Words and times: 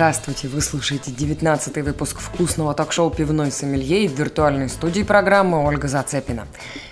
Здравствуйте, 0.00 0.48
вы 0.48 0.62
слушаете 0.62 1.10
19 1.10 1.76
выпуск 1.84 2.20
вкусного 2.20 2.72
ток-шоу 2.72 3.10
«Пивной 3.10 3.52
сомелье» 3.52 4.08
в 4.08 4.18
виртуальной 4.18 4.70
студии 4.70 5.02
программы 5.02 5.62
Ольга 5.62 5.88
Зацепина. 5.88 6.46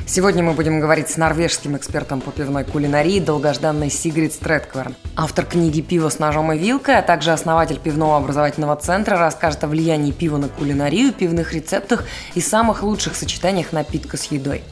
Сегодня 0.06 0.42
мы 0.42 0.52
будем 0.52 0.78
говорить 0.78 1.08
с 1.08 1.16
норвежским 1.16 1.74
экспертом 1.74 2.20
по 2.20 2.32
пивной 2.32 2.64
кулинарии, 2.64 3.18
долгожданной 3.18 3.88
Сигрид 3.88 4.34
Стрэдкверн. 4.34 4.94
Автор 5.16 5.46
книги 5.46 5.80
«Пиво 5.80 6.10
с 6.10 6.18
ножом 6.18 6.52
и 6.52 6.58
вилкой», 6.58 6.98
а 6.98 7.02
также 7.02 7.30
основатель 7.30 7.78
пивного 7.78 8.18
образовательного 8.18 8.76
центра 8.76 9.16
расскажет 9.16 9.64
о 9.64 9.68
влиянии 9.68 10.12
пива 10.12 10.36
на 10.36 10.48
кулинарию, 10.48 11.14
пивных 11.14 11.54
рецептах 11.54 12.04
и 12.34 12.42
самых 12.42 12.82
лучших 12.82 13.16
сочетаниях 13.16 13.72
напитка 13.72 14.18
с 14.18 14.24
едой. 14.24 14.62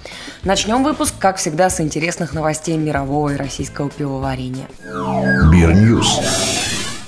Начнем 0.43 0.85
выпуск, 0.85 1.15
как 1.19 1.39
всегда, 1.39 1.71
с 1.71 1.81
интересных 1.81 2.35
новостей 2.35 2.77
мирового 2.77 3.31
и 3.31 3.37
российского 3.37 3.89
пивоварения. 3.89 4.67
Beer 5.51 5.75
News. 5.75 6.21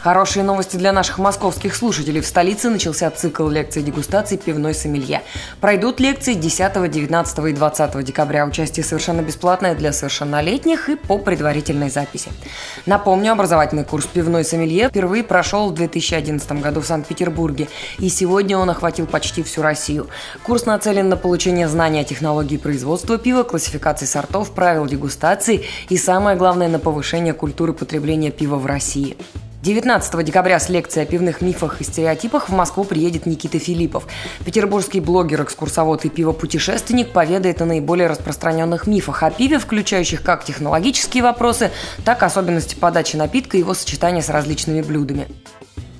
Хорошие 0.08 0.42
новости 0.42 0.78
для 0.78 0.92
наших 0.92 1.18
московских 1.18 1.76
слушателей. 1.76 2.22
В 2.22 2.26
столице 2.26 2.70
начался 2.70 3.10
цикл 3.10 3.46
лекций 3.46 3.82
и 3.82 3.84
дегустаций 3.84 4.38
«Пивной 4.38 4.72
сомелье». 4.72 5.20
Пройдут 5.60 6.00
лекции 6.00 6.32
10, 6.32 6.90
19 6.90 7.38
и 7.40 7.52
20 7.52 8.04
декабря. 8.04 8.46
Участие 8.46 8.84
совершенно 8.84 9.20
бесплатное 9.20 9.74
для 9.74 9.92
совершеннолетних 9.92 10.88
и 10.88 10.96
по 10.96 11.18
предварительной 11.18 11.90
записи. 11.90 12.30
Напомню, 12.86 13.32
образовательный 13.32 13.84
курс 13.84 14.06
«Пивной 14.06 14.46
сомелье» 14.46 14.88
впервые 14.88 15.24
прошел 15.24 15.68
в 15.68 15.74
2011 15.74 16.52
году 16.52 16.80
в 16.80 16.86
Санкт-Петербурге. 16.86 17.68
И 17.98 18.08
сегодня 18.08 18.56
он 18.56 18.70
охватил 18.70 19.06
почти 19.06 19.42
всю 19.42 19.60
Россию. 19.60 20.08
Курс 20.42 20.64
нацелен 20.64 21.10
на 21.10 21.18
получение 21.18 21.68
знаний 21.68 22.00
о 22.00 22.04
технологии 22.04 22.56
производства 22.56 23.18
пива, 23.18 23.42
классификации 23.42 24.06
сортов, 24.06 24.52
правил 24.52 24.86
дегустации 24.86 25.66
и, 25.90 25.98
самое 25.98 26.38
главное, 26.38 26.68
на 26.68 26.78
повышение 26.78 27.34
культуры 27.34 27.74
потребления 27.74 28.30
пива 28.30 28.56
в 28.56 28.64
России. 28.64 29.14
19 29.68 30.24
декабря 30.24 30.58
с 30.58 30.70
лекцией 30.70 31.06
о 31.06 31.06
пивных 31.06 31.42
мифах 31.42 31.82
и 31.82 31.84
стереотипах 31.84 32.48
в 32.48 32.52
Москву 32.54 32.84
приедет 32.84 33.26
Никита 33.26 33.58
Филиппов. 33.58 34.06
Петербургский 34.42 35.00
блогер, 35.00 35.42
экскурсовод 35.42 36.06
и 36.06 36.08
пивопутешественник 36.08 37.12
поведает 37.12 37.60
о 37.60 37.66
наиболее 37.66 38.06
распространенных 38.06 38.86
мифах 38.86 39.22
о 39.22 39.30
пиве, 39.30 39.58
включающих 39.58 40.22
как 40.22 40.42
технологические 40.42 41.22
вопросы, 41.22 41.70
так 42.02 42.22
и 42.22 42.24
особенности 42.24 42.76
подачи 42.76 43.16
напитка 43.16 43.58
и 43.58 43.60
его 43.60 43.74
сочетания 43.74 44.22
с 44.22 44.30
различными 44.30 44.80
блюдами. 44.80 45.28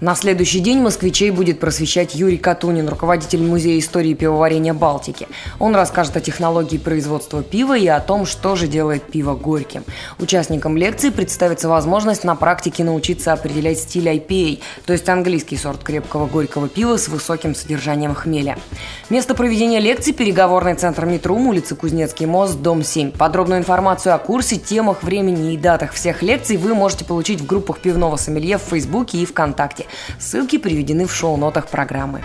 На 0.00 0.14
следующий 0.14 0.60
день 0.60 0.80
москвичей 0.80 1.32
будет 1.32 1.58
просвещать 1.58 2.14
Юрий 2.14 2.36
Катунин, 2.36 2.88
руководитель 2.88 3.42
Музея 3.42 3.80
истории 3.80 4.14
пивоварения 4.14 4.72
Балтики. 4.72 5.26
Он 5.58 5.74
расскажет 5.74 6.16
о 6.16 6.20
технологии 6.20 6.78
производства 6.78 7.42
пива 7.42 7.76
и 7.76 7.88
о 7.88 7.98
том, 7.98 8.24
что 8.24 8.54
же 8.54 8.68
делает 8.68 9.02
пиво 9.02 9.34
горьким. 9.34 9.82
Участникам 10.20 10.76
лекции 10.76 11.10
представится 11.10 11.68
возможность 11.68 12.22
на 12.22 12.36
практике 12.36 12.84
научиться 12.84 13.32
определять 13.32 13.80
стиль 13.80 14.08
IPA, 14.08 14.60
то 14.86 14.92
есть 14.92 15.08
английский 15.08 15.56
сорт 15.56 15.82
крепкого 15.82 16.26
горького 16.26 16.68
пива 16.68 16.96
с 16.96 17.08
высоким 17.08 17.56
содержанием 17.56 18.14
хмеля. 18.14 18.56
Место 19.10 19.34
проведения 19.34 19.80
лекции– 19.80 20.12
переговорный 20.12 20.74
центр 20.74 21.06
Метрум, 21.06 21.48
улица 21.48 21.74
Кузнецкий 21.74 22.26
мост, 22.26 22.60
дом 22.60 22.84
7. 22.84 23.10
Подробную 23.10 23.58
информацию 23.58 24.14
о 24.14 24.18
курсе, 24.18 24.58
темах, 24.58 25.02
времени 25.02 25.54
и 25.54 25.56
датах 25.56 25.92
всех 25.92 26.22
лекций 26.22 26.56
вы 26.56 26.74
можете 26.74 27.04
получить 27.04 27.40
в 27.40 27.46
группах 27.46 27.80
пивного 27.80 28.14
сомелье 28.14 28.58
в 28.58 28.62
Фейсбуке 28.62 29.18
и 29.18 29.26
ВКонтакте. 29.26 29.87
Ссылки 30.18 30.58
приведены 30.58 31.06
в 31.06 31.14
шоу-нотах 31.14 31.68
программы. 31.68 32.22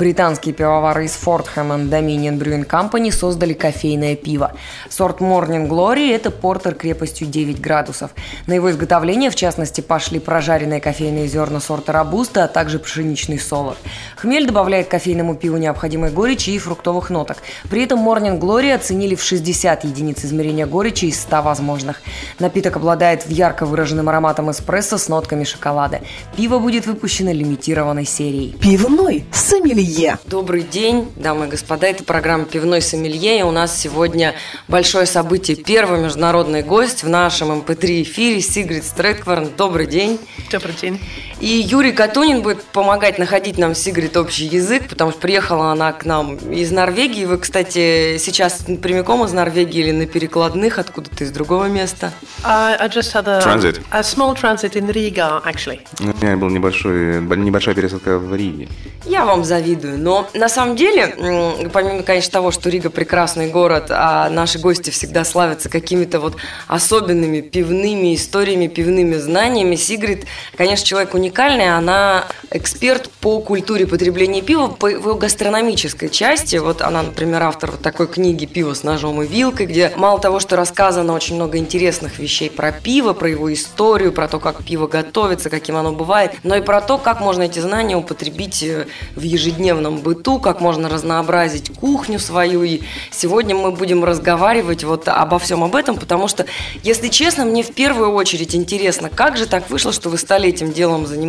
Британские 0.00 0.54
пивовары 0.54 1.04
из 1.04 1.12
Фортхэм 1.12 1.74
и 1.74 1.90
Dominion 1.90 2.38
Brewing 2.38 2.66
Company 2.66 3.12
создали 3.12 3.52
кофейное 3.52 4.16
пиво. 4.16 4.54
Сорт 4.88 5.20
Morning 5.20 5.68
Glory– 5.68 6.10
это 6.14 6.30
портер 6.30 6.74
крепостью 6.74 7.26
9 7.26 7.60
градусов. 7.60 8.12
На 8.46 8.54
его 8.54 8.70
изготовление, 8.70 9.28
в 9.28 9.36
частности, 9.36 9.82
пошли 9.82 10.18
прожаренные 10.18 10.80
кофейные 10.80 11.26
зерна 11.26 11.60
сорта 11.60 11.92
Робуста, 11.92 12.44
а 12.44 12.48
также 12.48 12.78
пшеничный 12.78 13.38
солод. 13.38 13.76
Хмель 14.16 14.46
добавляет 14.46 14.88
кофейному 14.88 15.34
пиву 15.34 15.58
необходимой 15.58 16.10
горечи 16.10 16.48
и 16.48 16.58
фруктовых 16.58 17.10
ноток. 17.10 17.36
При 17.68 17.84
этом 17.84 17.98
Morning 17.98 18.40
Glory 18.40 18.72
оценили 18.72 19.14
в 19.14 19.22
60 19.22 19.84
единиц 19.84 20.24
измерения 20.24 20.64
горечи 20.64 21.04
из 21.04 21.20
100 21.20 21.42
возможных. 21.42 22.00
Напиток 22.38 22.76
обладает 22.76 23.28
ярко 23.28 23.66
выраженным 23.66 24.08
ароматом 24.08 24.50
эспрессо 24.50 24.96
с 24.96 25.08
нотками 25.08 25.44
шоколада. 25.44 26.00
Пиво 26.38 26.58
будет 26.58 26.86
выпущено 26.86 27.32
лимитированной 27.32 28.06
серией. 28.06 28.56
Пивной 28.62 29.26
сомелье 29.34 29.89
сомелье. 29.90 30.18
Добрый 30.26 30.62
день, 30.62 31.10
дамы 31.16 31.46
и 31.46 31.48
господа. 31.48 31.88
Это 31.88 32.04
программа 32.04 32.44
«Пивной 32.44 32.80
сомелье». 32.80 33.40
И 33.40 33.42
у 33.42 33.50
нас 33.50 33.78
сегодня 33.78 34.34
большое 34.68 35.06
событие. 35.06 35.56
Первый 35.56 36.00
международный 36.00 36.62
гость 36.62 37.02
в 37.02 37.08
нашем 37.08 37.50
МП3 37.50 38.02
эфире 38.02 38.40
Сигрид 38.40 38.84
Стрэдкварн. 38.84 39.50
Добрый 39.56 39.86
день. 39.86 40.18
Добрый 40.50 40.74
день. 40.80 41.00
И 41.40 41.46
Юрий 41.46 41.92
Катунин 41.92 42.42
будет 42.42 42.62
помогать 42.62 43.18
находить 43.18 43.56
нам 43.56 43.74
с 43.74 43.78
Сигрид 43.78 44.14
общий 44.18 44.44
язык, 44.44 44.88
потому 44.90 45.10
что 45.10 45.20
приехала 45.20 45.72
она 45.72 45.90
к 45.92 46.04
нам 46.04 46.36
из 46.36 46.70
Норвегии. 46.70 47.24
Вы, 47.24 47.38
кстати, 47.38 48.18
сейчас 48.18 48.58
прямиком 48.82 49.24
из 49.24 49.32
Норвегии 49.32 49.80
или 49.80 49.92
на 49.92 50.04
перекладных, 50.04 50.78
откуда-то 50.78 51.24
из 51.24 51.30
другого 51.30 51.64
места? 51.64 52.12
Uh, 52.44 52.76
I 52.78 52.88
just 52.88 53.14
had 53.14 53.26
a, 53.26 53.40
Transit. 53.40 53.80
a 53.90 54.02
small 54.02 54.34
transit 54.34 54.74
in 54.74 54.92
Riga, 54.92 55.42
actually. 55.42 55.80
У 56.00 56.24
меня 56.24 56.36
был 56.36 56.50
небольшой, 56.50 57.22
небольшая 57.22 57.74
пересадка 57.74 58.18
в 58.18 58.36
Риге. 58.36 58.68
Я 59.06 59.24
вам 59.24 59.42
завидую. 59.42 59.98
Но 59.98 60.28
на 60.34 60.50
самом 60.50 60.76
деле, 60.76 61.68
помимо, 61.72 62.02
конечно, 62.02 62.32
того, 62.32 62.50
что 62.50 62.68
Рига 62.68 62.90
прекрасный 62.90 63.48
город, 63.48 63.86
а 63.88 64.28
наши 64.28 64.58
гости 64.58 64.90
всегда 64.90 65.24
славятся 65.24 65.70
какими-то 65.70 66.20
вот 66.20 66.36
особенными 66.66 67.40
пивными 67.40 68.14
историями, 68.14 68.66
пивными 68.66 69.14
знаниями, 69.14 69.76
Сигрид, 69.76 70.26
конечно, 70.54 70.84
человек 70.84 71.14
уникальный. 71.14 71.29
Она 71.38 72.26
эксперт 72.50 73.08
по 73.20 73.40
культуре 73.40 73.86
потребления 73.86 74.42
пива, 74.42 74.66
по 74.66 74.88
его 74.88 75.14
гастрономической 75.14 76.08
части. 76.08 76.56
Вот 76.56 76.82
она, 76.82 77.02
например, 77.02 77.42
автор 77.42 77.70
вот 77.70 77.80
такой 77.80 78.08
книги 78.08 78.44
«Пиво 78.46 78.74
с 78.74 78.82
ножом 78.82 79.22
и 79.22 79.26
вилкой», 79.26 79.66
где 79.66 79.92
мало 79.96 80.18
того, 80.18 80.40
что 80.40 80.56
рассказано 80.56 81.12
очень 81.12 81.36
много 81.36 81.58
интересных 81.58 82.18
вещей 82.18 82.50
про 82.50 82.72
пиво, 82.72 83.12
про 83.12 83.30
его 83.30 83.52
историю, 83.52 84.12
про 84.12 84.26
то, 84.26 84.40
как 84.40 84.64
пиво 84.64 84.88
готовится, 84.88 85.48
каким 85.48 85.76
оно 85.76 85.92
бывает, 85.92 86.32
но 86.42 86.56
и 86.56 86.60
про 86.60 86.80
то, 86.80 86.98
как 86.98 87.20
можно 87.20 87.44
эти 87.44 87.60
знания 87.60 87.96
употребить 87.96 88.62
э, 88.62 88.86
в 89.14 89.22
ежедневном 89.22 89.98
быту, 89.98 90.40
как 90.40 90.60
можно 90.60 90.88
разнообразить 90.88 91.72
кухню 91.78 92.18
свою. 92.18 92.64
И 92.64 92.80
сегодня 93.12 93.54
мы 93.54 93.70
будем 93.70 94.04
разговаривать 94.04 94.82
вот 94.82 95.06
обо 95.08 95.38
всем 95.38 95.62
об 95.62 95.76
этом, 95.76 95.96
потому 95.96 96.26
что, 96.26 96.46
если 96.82 97.08
честно, 97.08 97.44
мне 97.44 97.62
в 97.62 97.72
первую 97.72 98.12
очередь 98.12 98.56
интересно, 98.56 99.08
как 99.08 99.36
же 99.36 99.46
так 99.46 99.70
вышло, 99.70 99.92
что 99.92 100.08
вы 100.08 100.18
стали 100.18 100.48
этим 100.48 100.72
делом 100.72 101.06
заниматься? 101.06 101.19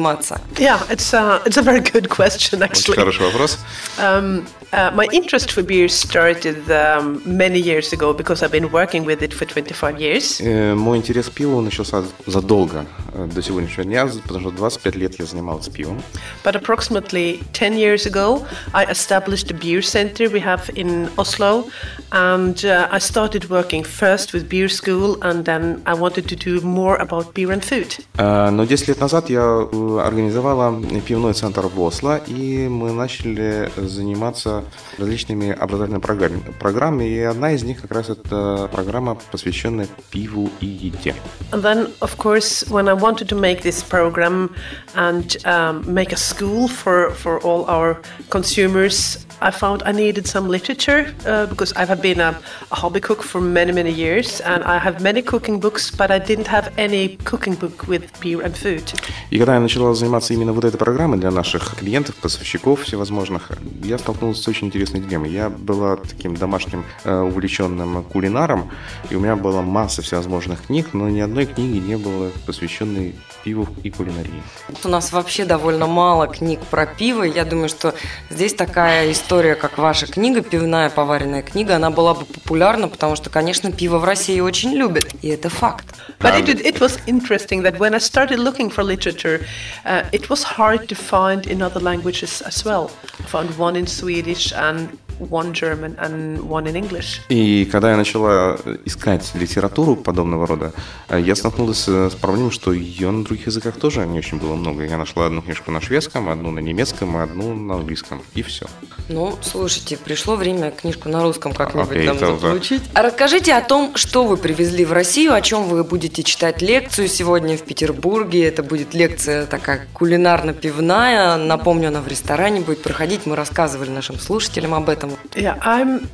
Yeah, 0.58 0.80
it's 0.90 1.12
a, 1.12 1.40
it's 1.44 1.56
a 1.56 1.62
very 1.62 1.80
good 1.80 2.08
question, 2.08 2.60
Очень 2.60 2.68
actually. 2.70 2.96
хороший 2.96 3.24
вопрос. 3.26 3.58
Um, 3.98 4.46
uh, 4.72 4.90
my 4.94 5.06
interest 5.12 5.52
for 5.52 5.62
beer 5.62 5.88
started 5.88 6.70
um, 6.70 7.22
many 7.24 7.58
years 7.60 7.92
ago 7.92 8.12
because 8.12 8.42
I've 8.42 8.52
been 8.52 8.70
working 8.72 9.04
with 9.04 9.22
it 9.22 9.32
for 9.32 9.44
25 9.46 10.00
years. 10.00 10.40
Э, 10.40 10.74
Мой 10.74 10.98
интерес 10.98 11.26
к 11.28 11.32
пиву 11.32 11.60
начался 11.60 12.02
задолго 12.26 12.84
э, 13.14 13.26
до 13.32 13.42
сегодняшнего 13.42 13.84
дня, 13.84 14.06
потому 14.22 14.40
что 14.40 14.50
25 14.50 14.96
лет 14.96 15.18
я 15.18 15.24
занимался 15.24 15.70
пивом. 15.70 16.02
But 16.44 16.56
approximately 16.56 17.42
10 17.52 17.76
years 17.78 18.06
ago, 18.06 18.44
I 18.74 18.84
established 18.90 19.50
a 19.50 19.54
beer 19.54 19.82
center 19.82 20.28
we 20.28 20.40
have 20.40 20.68
in 20.74 21.08
Oslo. 21.16 21.64
And 22.12 22.64
uh, 22.64 22.88
I 22.90 22.98
started 22.98 23.50
working 23.50 23.84
first 23.84 24.32
with 24.32 24.48
beer 24.48 24.68
school, 24.68 25.18
and 25.22 25.44
then 25.44 25.82
I 25.86 25.94
wanted 25.94 26.28
to 26.28 26.36
do 26.36 26.60
more 26.60 26.96
about 26.96 27.34
beer 27.34 27.52
and 27.52 27.64
food. 27.64 27.98
Э, 28.18 28.50
Но 28.50 28.64
10 28.64 28.88
лет 28.88 29.00
назад 29.00 29.28
я 29.30 29.40
э, 29.40 30.00
организовала 30.04 30.80
пивной 31.06 31.34
центр 31.34 31.66
в 31.66 31.80
Осло, 31.80 32.18
и 32.26 32.68
мы 32.68 32.92
начали 32.92 33.70
заниматься 33.76 34.64
различными 34.98 35.50
образовательными 35.50 36.00
программами, 36.00 36.54
программами, 36.58 37.04
и 37.04 37.20
одна 37.20 37.52
из 37.52 37.62
них 37.64 37.82
как 37.82 37.92
раз 37.92 38.08
это 38.08 38.68
программа, 38.72 39.16
посвященная 39.30 39.88
пиву 40.10 40.50
и 40.60 40.66
еде. 40.66 41.14
And 41.52 41.62
then, 41.62 41.92
of 42.00 42.16
course, 42.18 42.64
when 42.70 42.88
I 42.88 42.94
wanted 42.94 43.28
to 43.28 43.36
make 43.36 43.62
this 43.62 43.82
program 43.82 44.54
and 44.94 45.36
um, 45.44 45.82
make 45.86 46.12
a 46.12 46.16
school 46.16 46.68
for, 46.68 47.10
for 47.10 47.40
all 47.40 47.64
our 47.66 48.00
consumers, 48.30 49.26
I 49.41 49.49
found 49.49 49.81
I 49.83 49.91
needed 49.91 50.27
some 50.27 50.47
literature 50.47 51.01
uh, 51.25 51.47
because 51.47 51.73
I 51.73 51.85
have 51.85 52.01
been 52.01 52.19
a, 52.19 52.39
a, 52.71 52.75
hobby 52.75 52.99
cook 52.99 53.23
for 53.23 53.41
many, 53.41 53.71
many 53.71 53.91
years, 53.91 54.39
and 54.41 54.63
I 54.63 54.77
have 54.77 55.01
many 55.01 55.23
cooking 55.23 55.59
books, 55.59 55.89
but 55.89 56.11
I 56.11 56.19
didn't 56.19 56.47
have 56.47 56.71
any 56.77 57.17
cooking 57.23 57.55
book 57.55 57.87
with 57.87 58.03
beer 58.21 58.41
and 58.41 58.55
food. 58.55 58.93
И 59.31 59.39
когда 59.39 59.55
я 59.55 59.59
начала 59.59 59.95
заниматься 59.95 60.33
именно 60.35 60.53
вот 60.53 60.63
этой 60.63 60.77
программой 60.77 61.17
для 61.17 61.31
наших 61.31 61.77
клиентов, 61.79 62.15
поставщиков 62.15 62.83
всевозможных, 62.83 63.51
я 63.83 63.97
столкнулся 63.97 64.43
с 64.43 64.47
очень 64.47 64.67
интересной 64.67 64.99
дилеммой. 64.99 65.31
Я 65.31 65.49
была 65.49 65.95
таким 65.95 66.35
домашним 66.35 66.85
э, 67.03 67.19
увлеченным 67.19 68.03
кулинаром, 68.03 68.69
и 69.09 69.15
у 69.15 69.19
меня 69.19 69.35
была 69.35 69.63
масса 69.63 70.03
всевозможных 70.03 70.67
книг, 70.67 70.89
но 70.93 71.09
ни 71.09 71.19
одной 71.19 71.47
книги 71.47 71.77
не 71.77 71.97
было 71.97 72.29
посвященной 72.45 73.15
пиву 73.43 73.67
и 73.83 73.89
кулинарии. 73.89 74.43
У 74.83 74.87
нас 74.87 75.11
вообще 75.11 75.45
довольно 75.45 75.87
мало 75.87 76.27
книг 76.27 76.59
про 76.69 76.85
пиво. 76.85 77.23
Я 77.23 77.45
думаю, 77.45 77.69
что 77.69 77.95
здесь 78.29 78.53
такая 78.53 79.11
история, 79.11 79.30
как 79.31 79.77
ваша 79.77 80.07
книга, 80.07 80.41
пивная 80.41 80.89
поваренная 80.89 81.41
книга, 81.41 81.77
она 81.77 81.89
была 81.89 82.13
бы 82.13 82.25
популярна, 82.25 82.89
потому 82.89 83.15
что, 83.15 83.29
конечно, 83.29 83.71
пиво 83.71 83.97
в 83.97 84.03
России 84.03 84.41
очень 84.41 84.73
любят, 84.73 85.05
и 85.21 85.29
это 85.29 85.49
факт. 85.49 85.85
But 86.19 86.37
it, 86.37 86.59
it 86.65 86.81
was 86.81 86.99
interesting 87.07 87.63
that 87.63 87.79
when 87.79 87.93
I 87.93 87.99
started 87.99 88.39
looking 88.39 88.69
for 88.69 88.83
literature, 88.83 89.45
uh, 89.85 90.03
it 90.11 90.29
was 90.29 90.43
hard 90.43 90.89
to 90.89 90.95
find 90.95 91.47
in 91.47 91.61
other 91.61 91.79
languages 91.79 92.41
as 92.45 92.65
well. 92.65 92.91
I 93.19 93.23
found 93.23 93.57
one 93.57 93.77
in 93.77 93.87
Swedish 93.87 94.51
and 94.51 94.89
one 95.29 95.53
German 95.53 95.95
and 95.97 96.39
one 96.41 96.65
in 96.65 96.75
English. 96.75 97.21
И 97.29 97.65
когда 97.65 97.91
я 97.91 97.97
начала 97.97 98.57
искать 98.85 99.31
литературу 99.35 99.95
подобного 99.95 100.47
рода, 100.47 100.73
я 101.09 101.35
столкнулась 101.35 101.87
с 101.87 102.15
проблемой, 102.15 102.51
что 102.51 102.73
ее 102.73 103.11
на 103.11 103.23
других 103.23 103.47
языках 103.47 103.75
тоже 103.75 104.05
не 104.05 104.19
очень 104.19 104.37
было 104.37 104.55
много. 104.55 104.83
Я 104.85 104.97
нашла 104.97 105.27
одну 105.27 105.41
книжку 105.41 105.71
на 105.71 105.81
шведском, 105.81 106.29
одну 106.29 106.51
на 106.51 106.59
немецком, 106.59 107.17
одну 107.17 107.53
на 107.53 107.75
английском, 107.75 108.21
и 108.33 108.41
все. 108.41 108.65
Ну, 109.09 109.37
слушайте, 109.41 109.97
пришло 109.97 110.35
время 110.35 110.71
книжку 110.71 111.09
на 111.09 111.21
русском 111.21 111.53
как-нибудь 111.53 111.97
okay, 111.97 112.05
нам 112.05 112.17
заполучить. 112.17 112.81
А 112.93 113.01
расскажите 113.01 113.53
о 113.53 113.61
том, 113.61 113.95
что 113.95 114.25
вы 114.25 114.37
привезли 114.37 114.85
в 114.85 114.93
Россию, 114.93 115.33
о 115.33 115.41
чем 115.41 115.63
вы 115.63 115.83
будете 115.83 116.23
читать 116.23 116.61
лекцию 116.61 117.07
сегодня 117.07 117.57
в 117.57 117.63
Петербурге. 117.63 118.45
Это 118.45 118.63
будет 118.63 118.93
лекция 118.93 119.45
такая 119.45 119.87
кулинарно-пивная. 119.93 121.37
Напомню, 121.37 121.89
она 121.89 122.01
в 122.01 122.07
ресторане 122.07 122.61
будет 122.61 122.81
проходить. 122.81 123.25
Мы 123.25 123.35
рассказывали 123.35 123.89
нашим 123.89 124.19
слушателям 124.19 124.73
об 124.73 124.89
этом 124.89 125.10
Yeah, 125.35 125.57
I'm. 125.61 126.09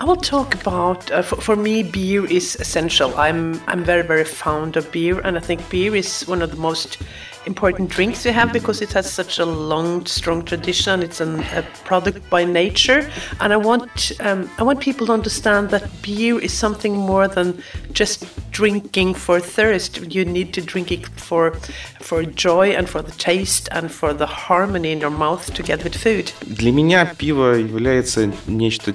I 0.00 0.04
will 0.04 0.16
talk 0.16 0.54
about. 0.54 1.10
Uh, 1.10 1.22
for, 1.22 1.36
for, 1.36 1.56
me, 1.56 1.82
beer 1.82 2.24
is 2.24 2.56
essential. 2.56 3.14
I'm. 3.16 3.60
I'm 3.66 3.84
very, 3.84 4.02
very 4.02 4.24
fond 4.24 4.76
of 4.76 4.90
beer, 4.92 5.20
and 5.20 5.36
I 5.36 5.40
think 5.40 5.68
beer 5.70 5.94
is 5.94 6.22
one 6.26 6.42
of 6.42 6.50
the 6.50 6.56
most 6.56 6.98
important 7.45 7.89
drinks 7.89 8.25
we 8.25 8.31
have 8.31 8.51
because 8.51 8.81
it 8.81 8.91
has 8.93 9.11
such 9.11 9.39
a 9.39 9.45
long, 9.45 10.05
strong 10.05 10.43
tradition. 10.43 11.03
It's 11.03 11.21
an, 11.21 11.39
a 11.53 11.63
product 11.83 12.29
by 12.29 12.43
nature, 12.43 13.09
and 13.39 13.53
I 13.53 13.57
want. 13.57 14.11
Um, 14.19 14.49
I 14.57 14.63
want 14.63 14.79
people 14.79 15.07
to 15.07 15.13
understand 15.13 15.69
that 15.69 15.83
beer 16.01 16.39
is 16.39 16.53
something 16.53 16.95
more 16.95 17.27
than 17.27 17.61
just 17.93 18.25
drinking 18.51 19.15
for 19.15 19.39
thirst. 19.39 20.01
You 20.13 20.25
need 20.25 20.53
to 20.53 20.61
drink 20.61 20.91
it 20.91 21.07
for, 21.07 21.51
for 21.99 22.23
joy 22.23 22.69
and 22.71 22.89
for 22.89 23.01
the 23.01 23.11
taste 23.11 23.67
and 23.71 23.91
for 23.91 24.13
the 24.13 24.25
harmony 24.25 24.91
in 24.91 24.99
your 24.99 25.11
mouth 25.11 25.53
together 25.53 25.83
with 25.83 25.95
food. 25.95 26.31
Для 26.41 26.71
меня 26.71 27.05
пиво 27.05 27.53
является 27.55 28.31
нечто 28.47 28.93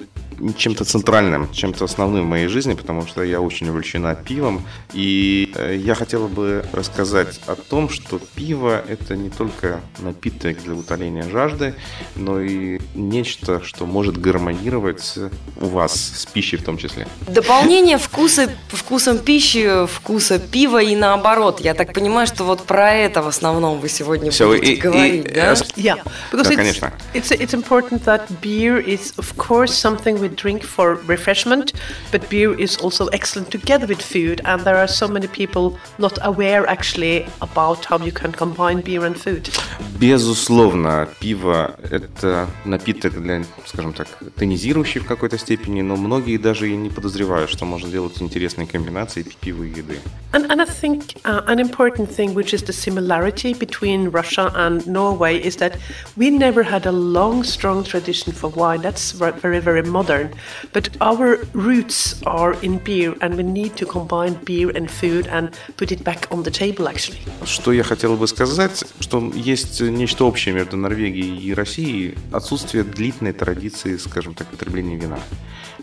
чем-то 0.58 0.86
центральным, 0.86 1.52
чем-то 1.52 1.86
основным 1.86 2.26
в 2.26 2.30
моей 2.30 2.48
жизни, 2.48 2.74
потому 2.74 3.06
что 3.08 3.24
я 3.24 3.42
очень 3.42 3.70
увлечена 3.70 4.16
пивом. 4.16 4.66
И 4.94 5.52
э, 5.56 5.76
я 5.78 5.96
хотела 5.96 6.28
бы 6.28 6.66
рассказать 6.74 7.40
о 7.48 7.56
том, 7.56 7.90
что 7.90 8.20
пиво– 8.36 8.84
это 8.88 9.16
не 9.16 9.30
только 9.30 9.82
напиток 10.00 10.62
для 10.64 10.74
утоления 10.74 11.24
жажды, 11.30 11.76
но 12.16 12.42
и 12.42 12.80
нечто, 12.94 13.62
что 13.64 13.86
может 13.86 14.18
гармонировать 14.18 15.18
у 15.60 15.68
вас 15.68 15.94
с 15.94 16.26
пищей 16.26 16.58
в 16.58 16.64
том 16.64 16.78
числе. 16.78 17.08
Дополнение 17.28 17.98
вкуса, 17.98 18.50
вкусом 18.68 19.20
пищи, 19.20 19.86
вкуса 19.88 20.40
пива 20.40 20.82
и 20.82 20.96
наоборот. 20.96 21.60
Я 21.60 21.74
так 21.74 21.94
понимаю, 21.94 22.28
что 22.28 22.44
вот 22.44 22.64
про 22.64 22.94
это 22.94 23.22
в 23.22 23.28
основном 23.28 23.80
вы 23.80 23.90
сегодня 23.90 24.32
Все, 24.32 24.48
будете 24.48 24.74
и, 24.74 24.76
говорить, 24.78 25.26
и, 25.26 25.34
да? 25.34 25.54
Yeah, 25.76 25.98
because 26.32 26.44
да, 26.44 26.52
it's, 26.52 26.56
конечно. 26.56 26.94
It's, 27.14 27.32
it's 27.32 27.54
important 27.54 28.04
that 28.06 28.28
beer 28.42 28.80
is, 28.80 29.14
of 29.18 29.36
course, 29.38 29.74
something 29.74 30.20
we 30.20 30.25
drink 30.37 30.63
for 30.63 30.95
refreshment, 31.07 31.73
but 32.11 32.29
beer 32.29 32.59
is 32.59 32.77
also 32.79 33.07
excellent 33.09 33.51
together 33.51 33.87
with 33.87 34.03
food. 34.03 34.41
And 34.45 34.63
there 34.63 34.77
are 34.77 34.89
so 34.89 35.09
many 35.09 35.29
people 35.29 35.79
not 35.99 36.19
aware 36.23 36.67
actually 36.69 37.27
about 37.41 37.85
how 37.85 37.99
you 37.99 38.13
can 38.13 38.33
combine 38.33 38.81
beer 38.83 39.05
and 39.05 39.17
food. 39.17 39.51
Безусловно, 39.99 41.09
пиво – 41.21 41.91
это 41.91 42.49
напиток 42.65 43.21
для, 43.23 43.45
скажем 43.67 43.93
так, 43.93 44.09
тонизирующий 44.39 45.01
в 45.01 45.07
какой-то 45.07 45.37
степени, 45.39 45.83
но 45.83 45.97
многие 45.97 46.39
даже 46.39 46.71
и 46.71 46.77
не 46.77 46.89
подозревают, 46.89 47.51
что 47.51 47.67
можно 47.67 47.89
делать 47.89 48.21
интересные 48.21 48.67
комбинации 48.67 49.25
пива 49.41 49.65
и 49.65 49.69
еды. 49.69 49.99
And, 50.33 50.51
and 50.51 50.61
I 50.61 50.65
think 50.65 51.21
uh, 51.25 51.43
an 51.47 51.59
important 51.59 52.09
thing, 52.09 52.35
which 52.35 52.55
is 52.55 52.63
the 52.63 52.73
similarity 52.73 53.53
between 53.53 54.11
Russia 54.11 54.53
and 54.55 54.87
Norway, 54.87 55.37
is 55.37 55.57
that 55.57 55.77
we 56.17 56.31
never 56.31 56.63
had 56.63 56.87
a 56.87 56.93
long, 56.93 57.45
strong 57.45 57.85
tradition 57.85 58.33
for 58.33 58.49
wine. 58.51 58.81
That's 58.81 59.13
very, 59.13 59.61
very 59.61 59.83
modern. 59.83 60.14
Modern, 60.16 60.34
but 60.74 60.90
our 61.02 61.40
roots 61.54 62.22
are 62.26 62.54
in 62.62 62.80
beer, 62.80 63.16
and 63.22 63.36
we 63.36 63.44
need 63.44 63.76
to 63.78 63.86
combine 63.86 64.34
beer 64.46 64.72
and 64.76 64.90
food 64.90 65.28
and 65.28 65.50
put 65.78 65.92
it 65.92 66.04
back 66.04 66.28
on 66.32 66.44
the 66.44 66.52
table, 66.52 66.88
actually. 66.88 67.20
Что 67.46 67.72
я 67.72 67.84
хотел 67.84 68.16
бы 68.16 68.28
сказать, 68.28 68.84
что 69.00 69.32
есть 69.34 69.82
нечто 69.82 70.26
общее 70.26 70.54
между 70.56 70.78
Норвегией 70.78 71.38
и 71.38 71.54
Россией, 71.54 72.16
отсутствие 72.32 72.84
длительной 72.84 73.34
традиции, 73.34 73.98
скажем 73.98 74.34
так, 74.34 74.48
потребления 74.48 74.96
вина. 74.96 75.20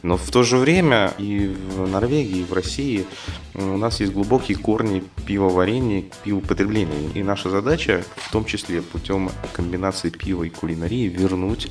Но 0.03 0.17
в 0.17 0.31
то 0.31 0.43
же 0.43 0.57
время 0.57 1.13
и 1.19 1.55
в 1.77 1.89
Норвегии, 1.89 2.41
и 2.41 2.45
в 2.45 2.53
России 2.53 3.07
у 3.55 3.77
нас 3.77 4.01
есть 4.01 4.13
глубокие 4.13 4.59
корни 4.59 5.05
пивоварения, 5.27 6.05
пивопотребления. 6.25 7.11
И 7.15 7.23
наша 7.23 7.51
задача, 7.51 8.03
в 8.17 8.33
том 8.33 8.45
числе 8.45 8.83
путем 8.83 9.31
комбинации 9.53 10.11
пива 10.11 10.43
и 10.43 10.51
кулинарии, 10.51 11.07
вернуть 11.07 11.71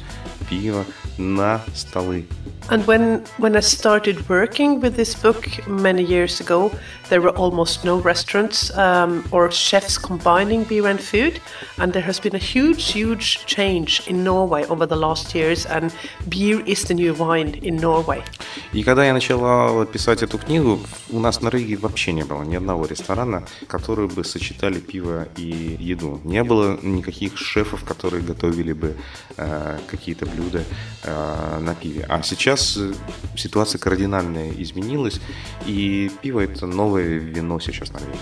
пиво 0.49 0.85
на 1.17 1.61
столы. 1.75 2.25
And 2.68 2.84
when, 2.84 3.24
when 3.38 3.54
I 3.54 3.60
started 3.60 4.28
working 4.28 4.80
with 4.80 4.96
this 4.96 5.14
book 5.14 5.46
many 5.68 6.02
years 6.02 6.40
ago, 6.40 6.72
there 7.08 7.20
were 7.20 7.30
almost 7.30 7.84
no 7.84 7.98
restaurants 7.98 8.76
um, 8.76 9.24
or 9.30 9.52
chefs 9.52 9.96
combining 9.98 10.64
beer 10.64 10.88
and 10.88 11.00
food. 11.00 11.40
And 11.78 11.92
there 11.92 12.02
has 12.02 12.18
been 12.18 12.34
a 12.34 12.38
huge, 12.38 12.90
huge 12.90 13.46
change 13.46 14.02
in 14.08 14.24
Norway 14.24 14.64
over 14.66 14.84
the 14.84 14.96
last 14.96 15.32
years. 15.32 15.64
And 15.66 15.94
beer 16.28 16.60
is 16.66 16.82
the 16.82 16.94
new 16.94 17.14
wine 17.14 17.54
in 17.62 17.76
Norway. 17.76 18.24
И 18.72 18.82
когда 18.82 19.04
я 19.04 19.12
начала 19.12 19.86
писать 19.86 20.22
эту 20.24 20.38
книгу, 20.38 20.80
у 21.10 21.20
нас 21.20 21.38
в 21.38 21.42
Норвегии 21.42 21.76
вообще 21.76 22.12
не 22.12 22.24
было 22.24 22.42
ни 22.42 22.56
одного 22.56 22.86
ресторана, 22.86 23.44
которые 23.68 24.08
бы 24.08 24.24
сочетали 24.24 24.80
пиво 24.80 25.28
и 25.36 25.76
еду. 25.78 26.20
Не 26.24 26.42
было 26.42 26.78
никаких 26.82 27.38
шефов, 27.38 27.84
которые 27.84 28.24
готовили 28.24 28.72
бы 28.72 28.96
э, 29.36 29.78
какие-то 29.86 30.26
блюда 30.26 30.64
э, 31.04 31.58
на 31.60 31.74
пиве. 31.76 32.04
А 32.08 32.22
сейчас 32.22 32.49
ситуация 32.57 33.79
кардинально 33.79 34.49
изменилась, 34.51 35.19
и 35.65 36.11
пиво 36.21 36.41
это 36.41 36.65
новое 36.65 37.17
вино 37.17 37.59
сейчас 37.59 37.89
в 37.89 37.93
Норвегии. 37.93 38.19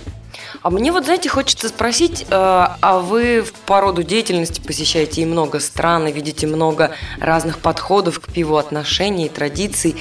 А 0.61 0.69
мне 0.69 0.91
вот, 0.91 1.05
знаете, 1.05 1.29
хочется 1.29 1.69
спросить, 1.69 2.23
э, 2.23 2.25
а 2.29 2.99
вы 2.99 3.45
по 3.65 3.81
роду 3.81 4.03
деятельности 4.03 4.61
посещаете 4.61 5.21
и 5.21 5.25
много 5.25 5.59
стран, 5.59 6.07
и 6.07 6.11
видите 6.11 6.47
много 6.47 6.91
разных 7.19 7.59
подходов 7.59 8.19
к 8.19 8.31
пиву, 8.31 8.57
отношений, 8.57 9.29
традиций. 9.29 9.95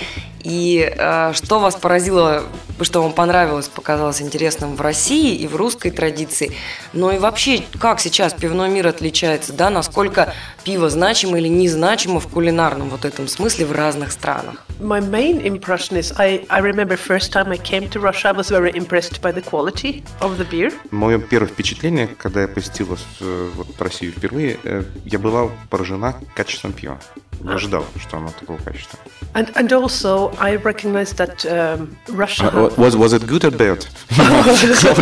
И 0.44 0.92
э, 0.96 1.32
что 1.34 1.58
вас 1.58 1.74
поразило, 1.76 2.44
что 2.80 3.02
вам 3.02 3.12
понравилось, 3.12 3.68
показалось 3.68 4.22
интересным 4.22 4.76
в 4.76 4.80
России 4.80 5.34
и 5.34 5.46
в 5.46 5.56
русской 5.56 5.90
традиции, 5.90 6.52
но 6.92 7.12
и 7.12 7.18
вообще, 7.18 7.62
как 7.80 8.00
сейчас 8.00 8.34
пивной 8.34 8.70
мир 8.70 8.86
отличается, 8.86 9.52
да, 9.52 9.70
насколько 9.70 10.32
пиво 10.64 10.88
значимо 10.90 11.38
или 11.38 11.48
незначимо 11.48 12.20
в 12.20 12.28
кулинарном 12.28 12.88
вот 12.90 13.04
этом 13.04 13.26
смысле 13.28 13.66
в 13.66 13.72
разных 13.72 14.12
странах? 14.12 14.64
My 14.80 15.00
main 15.00 15.42
impression 15.42 15.98
is 15.98 16.14
I, 16.18 16.46
I 16.48 16.60
remember 16.60 16.96
first 16.96 17.32
time 17.32 17.50
I 17.50 17.58
came 17.58 17.88
to 17.90 18.00
Russia, 18.00 18.28
I 18.28 18.32
was 18.32 18.48
very 18.50 18.70
impressed 18.76 19.20
by 19.20 19.32
the 19.32 19.42
quality 19.42 20.04
of 20.20 20.38
the 20.38 20.48
beer. 20.48 20.72
Мое 20.90 21.18
первое 21.18 21.48
впечатление, 21.48 22.06
когда 22.06 22.42
я 22.42 22.48
посетила 22.48 22.96
э, 23.20 23.50
вот, 23.54 23.68
Россию 23.80 24.12
впервые, 24.12 24.58
э, 24.62 24.84
я 25.04 25.18
была 25.18 25.50
поражена 25.68 26.14
качеством 26.34 26.72
пива. 26.72 27.00
Не 27.40 27.52
ожидал, 27.52 27.84
что 28.00 28.16
оно 28.16 28.30
такого 28.30 28.58
качества. 28.58 28.98
And, 29.34 29.50
and 29.54 29.72
also, 29.72 30.32
I 30.38 30.56
recognize 30.56 31.12
that 31.14 31.44
um, 31.46 31.96
Russia. 32.08 32.48
Uh, 32.48 32.74
was 32.76 32.96
was 32.96 33.12
it 33.12 33.26
good 33.26 33.44
or 33.44 33.50
bad? 33.50 33.86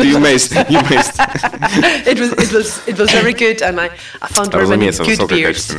you 0.05 0.19
missed. 0.19 0.53
You 0.69 0.83
missed. 0.91 1.17
it 2.07 2.19
was 2.19 2.33
it 2.33 2.53
was 2.53 2.89
it 2.89 2.99
was 2.99 3.11
very 3.13 3.33
good, 3.33 3.63
and 3.63 3.81
I, 3.81 3.91
I 4.21 4.27
found 4.29 4.53
very 4.53 4.67
many 4.67 4.91
good 4.91 5.29
beers. 5.29 5.73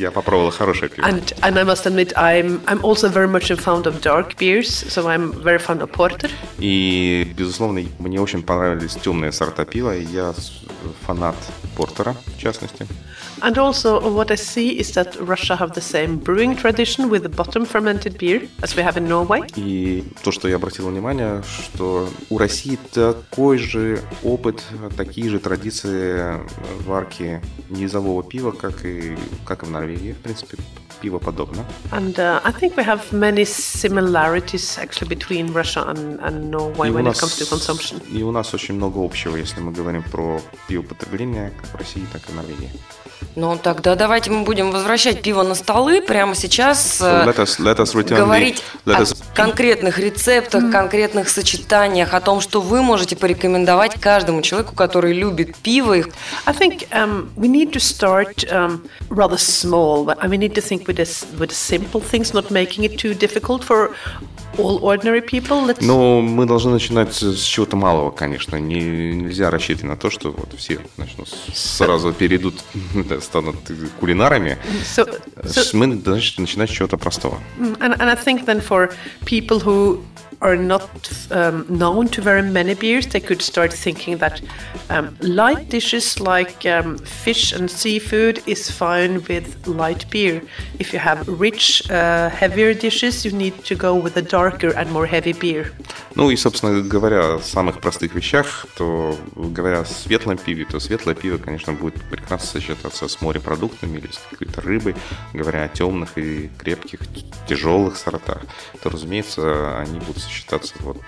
я 0.00 0.10
попробовал 0.10 0.50
хорошее 0.50 0.90
пиво. 0.90 1.06
And 1.06 1.32
and 1.42 1.58
I 1.58 1.64
must 1.64 1.86
admit, 1.86 2.12
I'm 2.16 2.60
I'm 2.66 2.82
also 2.82 3.08
very 3.08 3.28
much 3.28 3.50
fond 3.56 3.86
of 3.86 4.00
dark 4.00 4.36
beers, 4.36 4.68
so 4.68 5.08
I'm 5.08 5.32
very 5.42 5.58
fond 5.58 5.80
of 5.80 5.90
porter. 5.92 6.30
И 6.58 7.32
безусловно, 7.36 7.82
мне 7.98 8.20
очень 8.20 8.42
понравились 8.42 8.94
темные 8.94 9.32
сорта 9.32 9.64
пива, 9.64 9.96
и 9.96 10.04
я 10.04 10.34
фанат 11.06 11.36
портера, 11.76 12.14
в 12.36 12.38
частности. 12.38 12.86
And 13.42 13.56
also, 13.58 14.00
what 14.10 14.30
I 14.30 14.36
see 14.36 14.78
is 14.78 14.92
that 14.92 15.16
Russia 15.20 15.56
have 15.56 15.72
the 15.72 15.80
same 15.80 16.18
brewing 16.18 16.54
tradition 16.56 17.08
with 17.08 17.22
the 17.22 17.28
bottom 17.30 17.64
fermented 17.64 18.18
beer 18.18 18.42
as 18.62 18.76
we 18.76 18.82
have 18.82 18.96
in 18.96 19.08
Norway. 19.08 19.40
И 19.56 20.04
то, 20.22 20.30
что 20.30 20.46
я 20.48 20.56
обратил 20.56 20.88
внимание, 20.88 21.42
что 21.42 22.08
у 22.28 22.38
России 22.38 22.78
такой 22.92 23.58
же 23.58 24.02
опыт, 24.22 24.62
такие 24.96 25.30
же 25.30 25.38
традиции 25.38 26.38
варки 26.86 27.40
низового 27.70 28.22
пива, 28.22 28.50
как 28.50 28.84
и, 28.84 29.16
как 29.46 29.62
и 29.62 29.66
в 29.66 29.70
Норвегии, 29.70 30.12
в 30.12 30.18
принципе, 30.18 30.58
пиво 31.00 31.18
подобно. 31.18 31.64
And 31.92 32.18
uh, 32.18 32.40
I 32.44 32.52
think 32.52 32.76
we 32.76 32.84
have 32.84 33.10
many 33.10 33.44
similarities 33.46 34.78
actually 34.78 35.08
between 35.08 35.52
Russia 35.52 35.82
and, 35.88 36.20
and 36.20 36.50
Norway 36.50 36.88
И 36.88 36.90
у 36.90 36.94
when 36.94 37.04
нас- 37.04 37.16
it 37.16 37.22
comes 37.22 37.38
to 37.38 37.46
consumption. 37.48 38.02
И 38.12 38.22
у 38.22 38.30
нас 38.32 38.52
очень 38.52 38.74
много 38.74 39.02
общего, 39.02 39.36
если 39.36 39.60
мы 39.60 39.72
говорим 39.72 40.02
про 40.02 40.40
пивопотребление 40.68 41.52
как 41.58 41.70
в 41.72 41.74
России, 41.76 42.04
так 42.12 42.22
и 42.28 42.32
в 42.32 42.34
Норвегии. 42.34 42.70
Ну, 43.36 43.58
тогда 43.62 43.94
давайте 43.94 44.30
мы 44.30 44.42
будем 44.44 44.70
возвращать 44.70 45.22
пиво 45.22 45.42
на 45.42 45.54
столы 45.54 46.00
прямо 46.02 46.34
сейчас. 46.34 47.00
So 47.00 47.24
э, 47.24 47.26
let 47.26 47.36
us, 47.36 47.58
let 47.58 47.76
us 47.78 47.92
говорить 48.16 48.62
the, 48.84 48.92
let 48.92 48.98
о 48.98 49.02
us 49.02 49.16
конкретных 49.34 49.98
рецептах, 49.98 50.70
конкретных 50.70 51.28
сочетаниях, 51.28 52.12
о 52.14 52.20
том, 52.20 52.40
что 52.40 52.60
вы 52.60 52.82
можете 52.82 53.16
порекомендовать 53.16 54.00
каждому 54.00 54.42
человеку, 54.42 54.74
который 54.74 55.12
любит 55.12 55.56
пиво. 55.56 55.94
I 55.94 56.54
think 56.54 56.88
um, 56.90 57.28
we 57.36 57.48
need 57.48 57.72
to 57.72 57.80
start 57.80 58.44
um, 58.50 58.82
rather 59.10 59.38
small. 59.38 60.04
but- 60.04 60.18
And 60.20 60.30
we 60.30 60.36
need 60.38 60.54
to 60.54 60.60
think 60.60 60.86
with 60.86 60.96
this, 60.96 61.24
with 61.38 61.52
simple 61.52 62.00
things, 62.02 62.32
not 62.32 62.50
making 62.50 62.84
it 62.84 62.98
too 62.98 63.14
difficult 63.14 63.64
for 63.64 63.90
all 64.62 64.80
ordinary 64.82 65.20
people. 65.20 65.66
Let's 65.66 65.78
Но 65.84 66.20
мы 66.20 66.46
должны 66.46 66.72
начинать 66.72 67.12
с 67.14 67.42
чего-то 67.42 67.76
малого, 67.76 68.10
конечно. 68.10 68.56
Не, 68.56 69.14
нельзя 69.14 69.50
рассчитывать 69.50 69.90
на 69.90 69.96
то, 69.96 70.10
что 70.10 70.30
вот 70.30 70.54
все 70.56 70.80
начнут 70.96 71.28
сразу 71.54 72.12
перейдут, 72.12 72.62
станут 73.20 73.56
кулинарами. 74.00 74.58
so, 74.84 75.06
so 75.44 75.76
Мы 75.76 75.96
должны 75.96 76.42
начинать 76.42 76.70
с 76.70 76.72
чего-то 76.72 76.96
простого. 76.96 77.38
Mm, 77.58 77.76
And, 77.80 77.94
and 78.00 78.10
I 78.10 78.14
think 78.14 78.44
then 78.46 78.60
for 78.60 78.90
people 79.24 79.58
who 79.58 80.00
are 80.40 80.56
not 80.56 80.88
um, 81.30 81.66
known 81.68 82.08
to 82.08 82.22
very 82.22 82.42
many 82.42 82.74
beers, 82.74 83.06
they 83.06 83.20
could 83.20 83.42
start 83.42 83.72
thinking 83.72 84.18
that 84.18 84.40
um, 84.88 85.16
light 85.20 85.68
dishes 85.68 86.18
like 86.18 86.64
um, 86.66 86.96
fish 86.98 87.52
and 87.52 87.70
seafood 87.70 88.42
is 88.46 88.70
fine 88.70 89.22
with 89.28 89.66
light 89.66 90.08
beer. 90.10 90.42
If 90.78 90.92
you 90.92 90.98
have 90.98 91.28
rich, 91.28 91.82
uh, 91.90 92.30
heavier 92.30 92.72
dishes, 92.74 93.24
you 93.24 93.32
need 93.32 93.64
to 93.64 93.74
go 93.74 93.94
with 93.94 94.16
a 94.16 94.22
darker 94.22 94.70
and 94.76 94.90
more 94.90 95.06
heavy 95.06 95.32
beer. 95.32 95.72
Ну 96.16 96.30
и, 96.30 96.36
собственно 96.36 96.82
говоря, 96.82 97.36
о 97.36 97.38
самых 97.40 97.80
простых 97.80 98.14
вещах, 98.14 98.66
то 98.76 99.16
говоря 99.36 99.80
о 99.80 99.84
светлом 99.84 100.38
пиве, 100.38 100.64
то 100.64 100.80
светлое 100.80 101.14
пиво, 101.14 101.38
конечно, 101.38 101.72
будет 101.72 102.02
прекрасно 102.10 102.60
сочетаться 102.60 103.06
с 103.08 103.20
морепродуктами 103.20 103.98
или 103.98 104.08
с 104.08 104.20
какой-то 104.30 104.60
рыбой. 104.60 104.96
Говоря 105.32 105.64
о 105.64 105.68
темных 105.68 106.18
и 106.18 106.50
крепких, 106.58 107.00
т- 107.00 107.22
тяжелых 107.48 107.96
сортах, 107.96 108.42
то, 108.82 108.90
разумеется, 108.90 109.78
они 109.78 110.00
будут 110.00 110.29
сочетаться 110.30 110.74
вот 110.80 110.98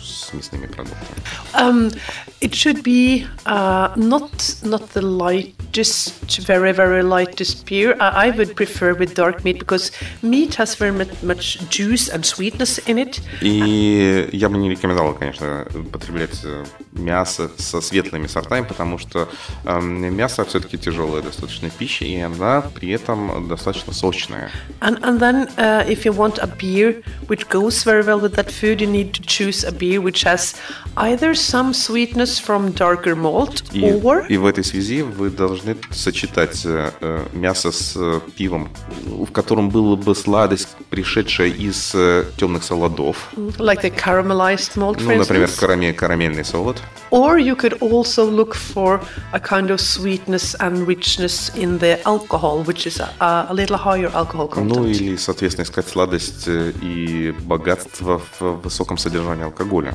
с 0.00 0.32
мясными 0.32 0.66
продуктами. 0.66 1.18
Um, 1.54 1.92
it 2.40 2.54
should 2.54 2.82
be 2.82 3.26
uh, 3.46 3.92
not 3.96 4.30
not 4.62 4.92
the 4.94 5.02
lightest, 5.02 6.12
very 6.46 6.72
very 6.72 7.02
lightest 7.02 7.66
beer. 7.66 7.96
I, 8.00 8.28
I 8.28 8.30
would 8.30 8.54
prefer 8.54 8.94
with 8.94 9.14
dark 9.14 9.44
meat 9.44 9.58
because 9.58 9.90
meat 10.22 10.54
has 10.56 10.74
very 10.76 10.92
much, 10.92 11.58
juice 11.70 12.08
and 12.08 12.24
sweetness 12.24 12.78
in 12.86 12.98
it. 12.98 13.20
И 13.40 14.28
я 14.32 14.48
бы 14.48 14.58
не 14.58 14.70
рекомендовал, 14.70 15.14
конечно, 15.14 15.66
потреблять 15.92 16.40
э, 16.44 16.64
мясо 16.92 17.50
со 17.58 17.80
светлыми 17.80 18.26
сортами, 18.26 18.64
потому 18.64 18.98
что 18.98 19.28
эм, 19.64 20.14
мясо 20.14 20.44
все-таки 20.44 20.78
тяжелая 20.78 21.22
достаточно 21.22 21.70
пища, 21.70 22.04
и 22.04 22.18
она 22.18 22.60
при 22.60 22.90
этом 22.90 23.48
достаточно 23.48 23.92
сочная. 23.92 24.50
And 24.80 25.00
and 25.02 25.18
then 25.20 25.48
uh, 25.56 25.84
if 25.88 26.04
you 26.04 26.12
want 26.12 26.38
a 26.38 26.46
beer 26.46 27.02
which 27.26 27.48
goes 27.48 27.82
very 27.84 28.02
well 28.02 28.20
with 28.20 28.34
that 28.36 28.50
food, 28.50 28.67
you 28.67 28.87
need 28.87 29.13
to 29.13 29.21
choose 29.25 29.63
a 29.63 29.71
beer 29.71 29.99
which 30.01 30.23
has 30.23 30.55
either 30.97 31.33
some 31.35 31.73
sweetness 31.73 32.39
from 32.39 32.71
darker 32.71 33.15
malt 33.15 33.63
И, 33.73 33.81
or 33.81 34.25
и 34.27 34.37
в 34.37 34.45
этой 34.45 34.63
связи 34.63 35.01
вы 35.01 35.29
должны 35.29 35.75
сочетать 35.91 36.61
э, 36.65 36.91
э, 37.01 37.25
мясо 37.33 37.71
с 37.71 37.93
э, 37.95 38.19
пивом, 38.37 38.69
в 39.05 39.31
котором 39.31 39.69
была 39.69 39.95
бы 39.95 40.15
сладость, 40.15 40.69
пришедшая 40.89 41.49
из 41.49 41.91
э, 41.95 42.25
темных 42.37 42.63
солодов. 42.63 43.29
like 43.57 43.81
the 43.81 43.89
caramelized 43.91 44.75
malt, 44.75 44.97
for 44.99 45.03
Ну, 45.13 45.17
например, 45.19 45.47
instance. 45.47 45.59
караме- 45.59 45.93
карамельный 45.93 46.45
солод. 46.45 46.77
Or 47.11 47.37
you 47.37 47.55
could 47.55 47.77
also 47.79 48.25
look 48.25 48.55
for 48.55 48.99
a 49.33 49.39
kind 49.39 49.69
of 49.69 49.79
sweetness 49.79 50.55
and 50.59 50.87
richness 50.87 51.51
in 51.55 51.77
the 51.79 51.99
alcohol, 52.05 52.63
which 52.63 52.87
is 52.87 52.99
a, 52.99 53.47
a 53.49 53.53
little 53.53 53.77
higher 53.77 54.09
alcohol 54.13 54.47
content. 54.47 54.75
Ну 54.75 54.85
или, 54.87 55.15
соответственно, 55.17 55.65
искать 55.65 55.87
сладость 55.87 56.47
э, 56.47 56.71
и 56.81 57.31
богатство 57.41 58.21
в 58.39 58.46
высоком 58.52 58.98
содержании 58.98 59.44
алкоголя. 59.44 59.94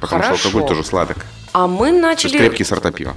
Потому 0.00 0.22
Хорошо. 0.22 0.36
что 0.36 0.48
алкоголь 0.48 0.68
тоже 0.68 0.84
сладок. 0.84 1.26
А 1.54 1.68
мы 1.68 1.78
То 1.78 1.84
есть 1.84 2.02
начали... 2.02 2.38
крепкие 2.38 2.66
сорта 2.66 2.90
пива. 2.90 3.14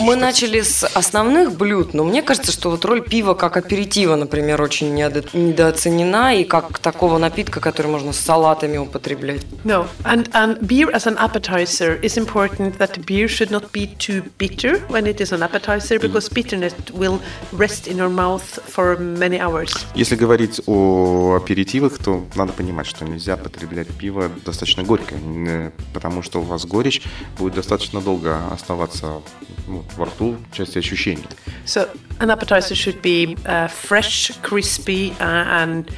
Мы 0.00 0.16
начали 0.16 0.62
с 0.62 0.82
основных 0.82 1.58
блюд, 1.58 1.92
но 1.92 2.04
мне 2.04 2.22
кажется, 2.22 2.50
что 2.50 2.70
вот 2.70 2.86
роль 2.86 3.02
пива 3.02 3.34
как 3.34 3.58
аперитива, 3.58 4.16
например, 4.16 4.62
очень 4.62 4.94
недо- 4.94 5.28
недооценена, 5.34 6.40
и 6.40 6.44
как 6.44 6.78
такого 6.78 7.18
напитка, 7.18 7.60
который 7.60 7.88
можно 7.88 8.14
с 8.14 8.18
салатами 8.18 8.78
употреблять. 8.78 9.42
No, 9.64 9.86
and, 10.04 10.26
and 10.32 10.58
beer 10.60 10.90
as 10.90 11.06
an 11.06 11.18
appetizer 11.18 12.00
is 12.00 12.16
important 12.16 12.78
that 12.78 13.04
beer 13.04 13.28
should 13.28 13.50
not 13.50 13.70
be 13.72 13.90
too 13.98 14.24
bitter 14.38 14.80
when 14.88 15.04
it 15.04 15.20
is 15.20 15.32
an 15.32 15.42
appetizer 15.42 16.00
because 16.00 16.30
bitterness 16.30 16.72
will 16.94 17.20
rest 17.52 17.86
in 17.86 17.98
your 17.98 18.08
mouth 18.08 18.58
for 18.74 18.98
many 18.98 19.38
hours. 19.38 19.70
Если 19.94 20.16
говорить 20.16 20.62
о 20.64 21.36
аперитивах, 21.36 21.98
то 21.98 22.24
надо 22.36 22.54
понимать, 22.54 22.86
что 22.86 23.04
нельзя 23.04 23.36
потреблять 23.36 23.88
пиво 23.88 24.30
достаточно 24.46 24.82
горькое, 24.82 25.72
потому 25.92 26.22
что 26.22 26.40
у 26.40 26.42
вас 26.42 26.64
горечь 26.64 27.02
будет 27.36 27.52
достаточно 27.52 27.65
долго 28.00 28.38
оставаться 28.52 29.22
ну, 29.66 29.84
во 29.96 30.06
рту 30.06 30.36
в 30.50 30.56
части 30.56 30.78
ощущений. 30.78 31.24
So 31.64 31.88
an 32.20 32.30
appetizer 32.30 32.74
should 32.74 33.02
be 33.02 33.36
uh, 33.44 33.68
fresh, 33.68 34.32
crispy, 34.42 35.12
uh, 35.18 35.62
and 35.62 35.90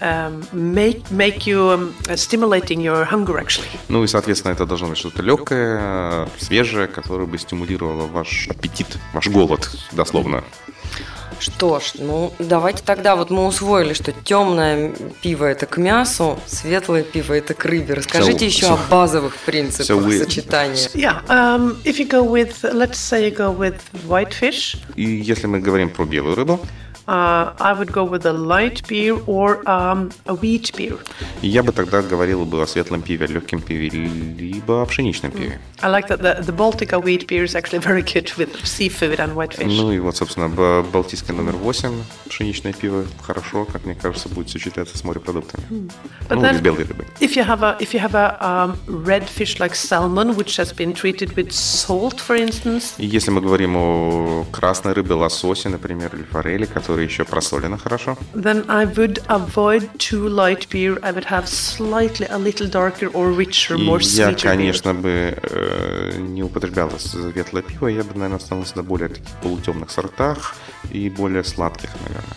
um, 0.00 0.46
make 0.52 1.10
make 1.10 1.46
you 1.46 1.70
um, 1.70 1.94
stimulating 2.16 2.80
your 2.80 3.04
hunger 3.04 3.38
actually. 3.38 3.68
Ну 3.88 4.04
и, 4.04 4.06
соответственно, 4.06 4.52
это 4.52 4.66
должно 4.66 4.88
быть 4.88 4.98
что-то 4.98 5.22
легкое, 5.22 6.28
свежее, 6.38 6.86
которое 6.86 7.26
бы 7.26 7.38
стимулировало 7.38 8.06
ваш 8.06 8.48
аппетит, 8.48 8.98
ваш 9.12 9.28
голод, 9.28 9.70
дословно. 9.92 10.44
Что 11.38 11.80
ж, 11.80 11.92
ну 11.98 12.32
давайте 12.38 12.82
тогда 12.84 13.16
вот 13.16 13.30
мы 13.30 13.46
усвоили, 13.46 13.92
что 13.92 14.12
темное 14.12 14.92
пиво 15.22 15.44
это 15.44 15.66
к 15.66 15.76
мясу, 15.76 16.38
светлое 16.46 17.02
пиво 17.02 17.32
это 17.34 17.54
к 17.54 17.64
рыбе. 17.64 17.94
Расскажите 17.94 18.44
So- 18.46 18.48
еще 18.48 18.66
so- 18.66 18.74
о 18.74 18.90
базовых 18.90 19.36
принципах 19.38 19.86
so 19.96 20.06
we- 20.06 20.18
сочетания. 20.18 20.88
Yeah. 20.94 21.24
Um, 21.28 21.76
if 21.84 21.98
you 21.98 22.08
go 22.08 22.22
with, 22.24 22.62
let's 22.72 22.96
say, 22.98 23.30
you 23.30 23.36
go 23.36 23.56
with 23.56 23.76
white 24.06 24.32
fish, 24.32 24.76
И 24.96 25.04
если 25.04 25.46
мы 25.46 25.58
говорим 25.60 25.90
про 25.90 26.04
белую 26.04 26.34
рыбу, 26.36 26.60
uh, 27.06 27.52
I 27.58 27.72
would 27.72 27.92
go 27.92 28.04
with 28.04 28.24
a 28.26 28.32
light 28.32 28.86
beer 28.88 29.18
or 29.26 29.68
um, 29.68 30.10
a 30.26 30.34
wheat 30.34 30.72
beer. 30.76 30.98
я 31.42 31.62
бы 31.62 31.72
тогда 31.72 32.02
говорил 32.02 32.44
бы 32.44 32.62
о 32.62 32.66
светлом 32.66 33.02
пиве, 33.02 33.26
легком 33.26 33.60
пиве, 33.60 33.88
либо 33.88 34.82
о 34.82 34.86
пшеничном 34.86 35.32
пиве. 35.32 35.60
I 35.80 35.90
like 35.90 36.08
that 36.08 36.22
the, 36.22 36.40
the 36.40 36.52
Baltica 36.52 37.02
wheat 37.02 37.26
beer 37.26 37.44
is 37.44 37.54
actually 37.54 37.78
very 37.90 38.02
good 38.02 38.32
with 38.36 38.64
seafood 38.64 39.18
and 39.20 39.34
white 39.34 39.54
fish. 39.54 39.66
Ну 39.66 39.92
и 39.92 39.98
вот, 39.98 40.16
собственно, 40.16 40.48
Балтийское 40.48 41.36
номер 41.36 41.56
8, 41.56 41.92
пшеничное 42.28 42.72
пиво, 42.72 43.04
хорошо, 43.22 43.64
как 43.64 43.84
мне 43.84 43.94
кажется, 43.94 44.28
будет 44.28 44.48
сочетаться 44.50 44.96
с 44.96 45.04
морепродуктами. 45.04 45.88
But 46.28 46.36
ну, 46.36 46.42
then- 46.42 46.58
с 46.58 46.60
белой 46.60 46.84
рыбой. 46.84 47.06
If 47.20 47.36
you 47.36 47.44
have 47.44 47.62
a 47.62 47.76
if 47.80 47.92
you 47.92 48.00
have 48.00 48.14
a 48.14 48.38
um, 48.40 49.04
red 49.04 49.28
fish 49.28 49.58
like 49.58 49.74
salmon, 49.74 50.36
which 50.36 50.56
has 50.56 50.72
been 50.72 50.92
treated 50.94 51.34
with 51.36 51.50
salt, 51.52 52.20
for 52.20 52.36
instance, 52.36 52.94
если 52.98 53.30
мы 53.30 53.40
говорим 53.40 53.76
о 53.76 54.44
красной 54.50 54.92
рыбе, 54.92 55.14
лососе, 55.14 55.68
например, 55.68 56.14
или 56.14 56.22
форели, 56.22 56.64
которая 56.94 57.08
еще 57.08 57.24
просолена 57.24 57.76
хорошо, 57.76 58.16
then 58.34 58.64
I 58.68 58.86
would 58.86 59.20
avoid 59.28 59.88
too 59.98 60.28
light 60.28 60.68
beer. 60.70 60.98
I 61.02 61.10
would 61.10 61.24
have 61.24 61.48
slightly 61.48 62.26
a 62.30 62.38
little 62.38 62.68
darker 62.68 63.08
or 63.12 63.32
richer, 63.32 63.74
и 63.76 63.84
more 63.84 64.00
я, 64.00 64.30
sweeter 64.30 64.34
beer. 64.34 64.42
конечно, 64.42 64.94
бы 64.94 65.36
э, 65.42 66.12
не 66.18 66.42
употреблял 66.44 66.90
светлое 66.98 67.62
пиво, 67.62 67.88
я 67.88 68.04
бы, 68.04 68.14
наверное, 68.14 68.36
остановился 68.36 68.76
на 68.76 68.82
более 68.84 69.08
таких 69.08 69.28
полутемных 69.42 69.90
сортах 69.90 70.54
и 70.92 71.10
более 71.10 71.42
сладких, 71.42 71.90
наверное. 72.06 72.36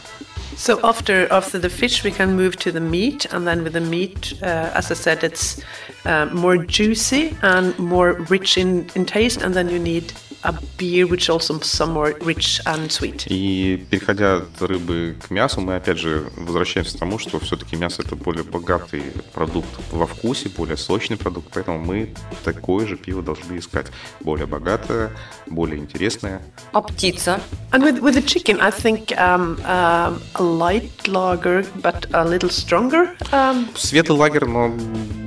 So 0.58 0.80
after 0.82 1.28
after 1.30 1.60
the 1.60 1.70
fish, 1.70 2.04
we 2.04 2.10
can 2.10 2.36
move 2.36 2.58
to 2.58 2.72
the 2.72 2.80
meat, 2.80 3.28
and 3.32 3.46
then 3.46 3.64
with 3.64 3.74
the 3.74 3.88
meat, 3.96 4.34
uh, 4.42 4.72
as 4.74 4.90
I 4.90 4.96
said, 4.96 5.24
it's 5.24 5.62
uh, 6.04 6.26
more 6.34 6.58
juicy 6.58 7.36
and 7.44 7.78
more 7.78 8.14
rich 8.28 8.58
in, 8.58 8.88
in 8.96 9.06
taste, 9.06 9.44
and 9.44 9.54
then 9.54 9.70
you 9.70 9.78
need 9.78 10.14
a 10.48 10.54
beer 10.78 11.06
which 11.06 11.30
also 11.30 11.60
some 11.62 11.92
more 11.94 12.16
rich 12.22 12.62
and 12.66 12.90
sweet. 12.90 13.28
И 13.28 13.86
переходя 13.90 14.38
от 14.38 14.62
рыбы 14.62 15.16
к 15.28 15.30
мясу, 15.30 15.62
мы 15.62 15.76
опять 15.76 15.98
же 15.98 16.30
возвращаемся 16.38 16.96
к 16.96 17.00
тому, 17.00 17.20
что 17.20 17.40
все-таки 17.40 17.76
мясо 17.76 18.02
это 18.02 18.16
более 18.16 18.44
богатый 18.44 19.04
продукт 19.34 19.70
во 19.92 20.08
вкусе, 20.08 20.50
более 20.50 20.78
сочный 20.78 21.18
продукт, 21.18 21.50
поэтому 21.54 21.80
мы 21.80 22.14
такое 22.44 22.88
же 22.88 22.96
пиво 22.96 23.22
должны 23.22 23.58
искать. 23.58 23.88
Более 24.22 24.48
богатое, 24.48 25.12
более 25.48 25.80
интересное. 25.80 26.42
А 26.72 26.82
птица? 26.82 27.42
And 27.72 27.84
with, 27.84 28.02
with 28.02 28.16
the 28.16 28.22
chicken, 28.22 28.60
I 28.62 28.72
think 28.72 29.12
um, 29.18 29.58
um, 29.66 30.22
a 30.36 30.44
light 30.44 31.08
lager, 31.08 31.66
but 31.82 32.08
a 32.14 32.24
little 32.24 32.50
stronger. 32.50 33.16
Um, 33.32 33.68
Светлый 33.76 34.18
лагерь, 34.18 34.46
но 34.46 34.70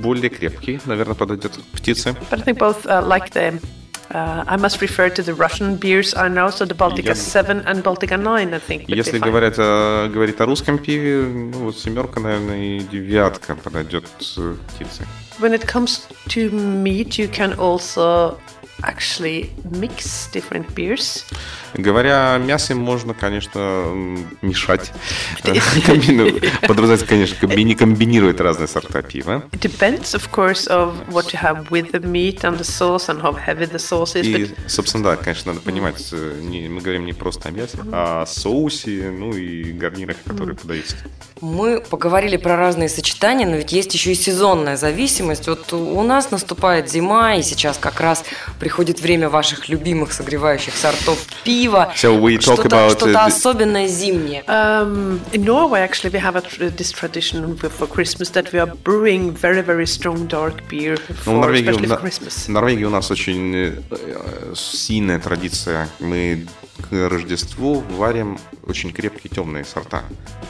более 0.01 0.29
крепкий, 0.29 0.79
наверное, 0.85 1.15
подойдет 1.15 1.57
к 1.57 1.77
птице. 1.77 2.15
but 2.29 2.39
I 2.39 2.43
think 2.43 2.57
both 2.57 2.85
uh, 2.87 3.01
like 3.05 3.31
the. 3.31 3.59
Uh, 4.10 4.44
I 4.46 4.56
must 4.56 4.80
refer 4.80 5.08
to 5.10 5.22
the 5.22 5.34
Russian 5.34 5.76
beers 5.76 6.14
I 6.14 6.28
know, 6.28 6.48
so 6.50 6.64
the 6.64 6.74
Baltica 6.74 7.06
Yeah. 7.08 7.14
7 7.14 7.62
and 7.66 7.82
Baltica 7.82 8.16
9, 8.16 8.54
I 8.54 8.58
think. 8.60 8.82
would 8.82 8.86
be 8.90 8.96
Если 8.96 9.18
fine. 9.18 9.28
говорить 9.30 9.54
о, 9.58 10.08
говорить 10.08 10.40
о 10.40 10.46
русском 10.46 10.78
пиве, 10.78 11.22
ну 11.26 11.64
вот 11.64 11.76
семерка, 11.76 12.20
наверное, 12.20 12.78
и 12.78 12.80
девятка 12.80 13.56
подойдет 13.56 14.04
с 14.20 14.38
птицей. 14.68 15.06
When 15.40 15.52
it 15.52 15.66
comes 15.66 16.06
to 16.28 16.50
meat, 16.50 17.18
you 17.18 17.28
can 17.28 17.54
also 17.58 18.38
actually 18.84 19.50
mix 19.70 20.28
different 20.32 20.72
beers. 20.74 21.24
Говоря 21.73 22.35
о 22.35 22.37
мясе, 22.39 22.75
можно, 22.75 23.13
конечно, 23.13 23.85
мешать. 24.41 24.91
Подразумевается, 25.43 27.05
конечно, 27.05 27.37
комбини- 27.47 27.75
комбинировать 27.75 28.39
разные 28.39 28.67
сорта 28.67 29.01
пива. 29.01 29.43
It 29.51 29.59
depends, 29.61 30.13
of 30.13 30.29
course, 30.31 30.67
of 30.67 30.93
what 31.09 31.31
you 31.33 31.39
have 31.41 31.69
with 31.69 31.91
the 31.91 32.01
meat 32.01 32.41
and 32.43 32.57
the 32.59 32.63
sauce 32.63 33.07
and 33.09 33.21
how 33.21 33.33
heavy 33.35 33.65
the 33.71 33.79
sauce 33.79 34.15
is. 34.15 34.25
И, 34.25 34.33
But 34.43 34.69
собственно, 34.69 35.03
да, 35.03 35.15
конечно, 35.15 35.53
надо 35.53 35.63
понимать, 35.63 36.09
э, 36.11 36.39
не- 36.41 36.67
мы 36.67 36.81
говорим 36.81 37.05
не 37.05 37.13
просто 37.13 37.49
о 37.49 37.51
мясе, 37.51 37.77
а 37.91 38.23
о 38.23 38.25
соусе, 38.25 39.09
ну 39.11 39.31
и 39.33 39.71
гарнирах, 39.71 40.17
которые 40.25 40.55
подаются. 40.55 40.95
Мы 41.41 41.81
поговорили 41.81 42.37
про 42.37 42.55
разные 42.55 42.87
сочетания, 42.89 43.47
но 43.47 43.55
ведь 43.55 43.71
есть 43.71 43.93
еще 43.95 44.11
и 44.11 44.15
сезонная 44.15 44.77
зависимость. 44.77 45.47
Вот 45.47 45.73
у 45.73 46.01
нас 46.03 46.29
наступает 46.29 46.89
зима, 46.91 47.35
и 47.35 47.41
сейчас 47.41 47.77
как 47.79 47.99
раз 47.99 48.23
приходит 48.59 48.99
время 49.01 49.29
ваших 49.29 49.67
любимых 49.69 50.13
согревающих 50.13 50.75
сортов 50.75 51.17
пива. 51.43 51.60
So 51.60 52.18
we 52.20 52.36
talk 52.38 52.60
Что-то 52.60 52.66
about, 52.68 52.90
что-то 52.92 53.06
uh, 53.10 53.12
the- 53.12 53.26
особенное 53.26 53.86
зимнее. 53.88 54.42
Um, 54.46 55.20
in 55.32 55.44
Norway, 55.44 55.80
actually, 55.80 56.10
we 56.12 56.18
have 56.20 56.36
a, 56.36 56.40
tr- 56.42 56.66
this 56.76 56.90
tradition 56.92 57.56
with- 57.60 57.72
for 57.72 57.86
Christmas 57.86 58.30
that 58.30 58.52
we 58.52 58.58
are 58.60 58.72
brewing 58.84 59.32
very, 59.32 59.62
very 59.62 59.86
strong 59.86 60.26
dark 60.26 60.68
beer 60.68 60.98
Ну, 61.08 61.14
в 61.14 61.24
for, 61.24 61.40
Норвегии, 61.40 61.70
especially 61.70 61.88
на- 61.88 61.94
for 61.96 62.00
Christmas. 62.00 62.46
в 62.46 62.48
Норвегии 62.48 62.84
у 62.84 62.90
нас 62.90 63.10
очень 63.10 63.54
э, 63.54 63.80
э, 63.90 64.52
сильная 64.56 65.18
традиция. 65.18 65.88
Мы 66.00 66.46
к 66.80 67.08
Рождеству 67.08 67.80
варим 67.90 68.38
очень 68.66 68.92
крепкие 68.92 69.32
темные 69.32 69.64
сорта. 69.64 70.02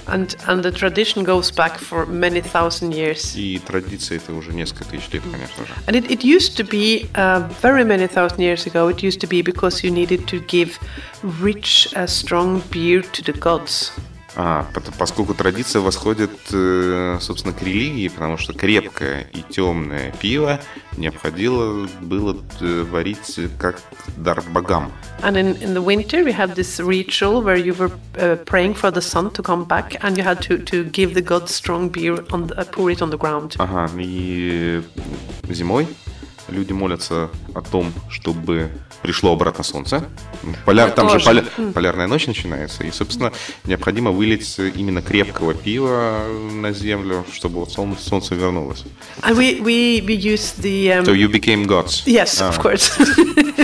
And 0.07 0.37
and 0.47 0.63
the 0.63 0.73
tradition 0.73 1.25
goes 1.25 1.51
back 1.51 1.79
for 1.79 2.07
many 2.07 2.41
thousand 2.41 2.93
years. 2.93 3.37
И 3.37 3.59
традиция 3.59 4.19
это 4.19 4.33
уже 4.33 4.53
несколько 4.53 4.85
тысяч 4.85 5.13
лет, 5.13 5.23
конечно 5.31 5.67
же. 5.67 5.73
And 5.87 5.97
it, 5.97 6.11
it 6.11 6.25
used 6.25 6.57
to 6.57 6.65
be 6.69 7.09
uh, 7.15 7.49
very 7.63 7.85
many 7.85 8.07
thousand 8.07 8.41
years 8.41 8.67
ago. 8.67 8.89
It 8.89 9.03
used 9.03 9.21
to 9.21 9.27
be 9.27 9.43
because 9.43 9.85
you 9.85 9.91
needed 9.91 10.27
to 10.29 10.41
give 10.47 10.79
rich, 11.23 11.89
uh, 11.95 12.07
strong 12.07 12.63
beer 12.71 13.03
to 13.03 13.23
the 13.23 13.33
gods. 13.33 13.93
А, 14.36 14.66
поскольку 14.98 15.34
традиция 15.34 15.82
восходит, 15.82 16.32
э, 16.54 17.18
собственно, 17.20 17.54
к 17.54 17.62
религии, 17.62 18.08
потому 18.08 18.38
что 18.38 18.54
крепкое 18.54 19.28
и 19.34 19.42
темное 19.42 20.14
пиво 20.22 20.62
необходимо 20.96 21.88
было 22.02 22.38
э, 22.62 22.84
варить 22.84 23.40
как 23.60 23.82
дар 24.18 24.42
богам. 24.54 24.92
And 25.22 25.36
in, 25.36 25.62
in 25.62 25.74
the 25.74 25.82
winter, 25.82 26.24
we 26.24 26.32
had 26.32 26.56
this 26.56 26.80
ritual 26.80 27.44
where 27.44 27.58
you 27.58 27.74
were 27.74 27.92
uh, 28.18 28.38
praying 28.46 28.74
for 28.74 28.90
the 28.90 29.02
sun 29.02 29.32
to 29.32 29.44
come 29.44 29.66
back, 29.66 30.02
and 30.04 30.18
you 30.18 30.24
had 30.24 30.42
to, 30.42 30.58
to 30.58 30.86
give 30.86 31.14
the 31.14 31.22
gods 31.22 31.54
strong 31.54 31.90
beer 31.90 32.24
on 32.32 32.48
the, 32.48 32.58
uh, 32.58 32.64
pour 32.64 32.90
it 32.90 33.02
on 33.02 33.10
the 33.10 33.18
ground. 33.18 33.56
Ага, 33.60 33.90
и 33.98 34.82
зимой 35.50 35.88
люди 36.52 36.74
молятся 36.74 37.30
о 37.56 37.62
том, 37.62 37.92
чтобы 38.10 38.70
пришло 39.02 39.34
обратно 39.34 39.64
солнце. 39.64 40.04
Поляр, 40.66 40.90
Я 40.90 40.94
там 40.94 41.10
же 41.10 41.20
тоже. 41.24 41.26
поля- 41.58 41.72
полярная 41.74 42.08
ночь 42.08 42.28
начинается, 42.28 42.84
и, 42.84 42.92
собственно, 42.92 43.32
необходимо 43.66 44.12
вылить 44.12 44.58
именно 44.76 45.02
крепкого 45.02 45.54
пива 45.54 46.24
на 46.54 46.72
землю, 46.72 47.26
чтобы 47.34 47.60
вот 47.62 47.72
солнце, 47.72 48.04
солнце 48.08 48.36
вернулось. 48.36 48.84
And 49.24 49.36
we, 49.36 49.60
we, 49.62 50.02
we 50.06 50.16
used 50.16 50.62
the. 50.62 51.00
Um, 51.00 51.06
So 51.06 51.14
you 51.14 51.30
became 51.32 51.66
gods. 51.66 52.04
Yes, 52.06 52.40
А, 52.42 52.50
of 52.50 52.60
course. 52.62 52.92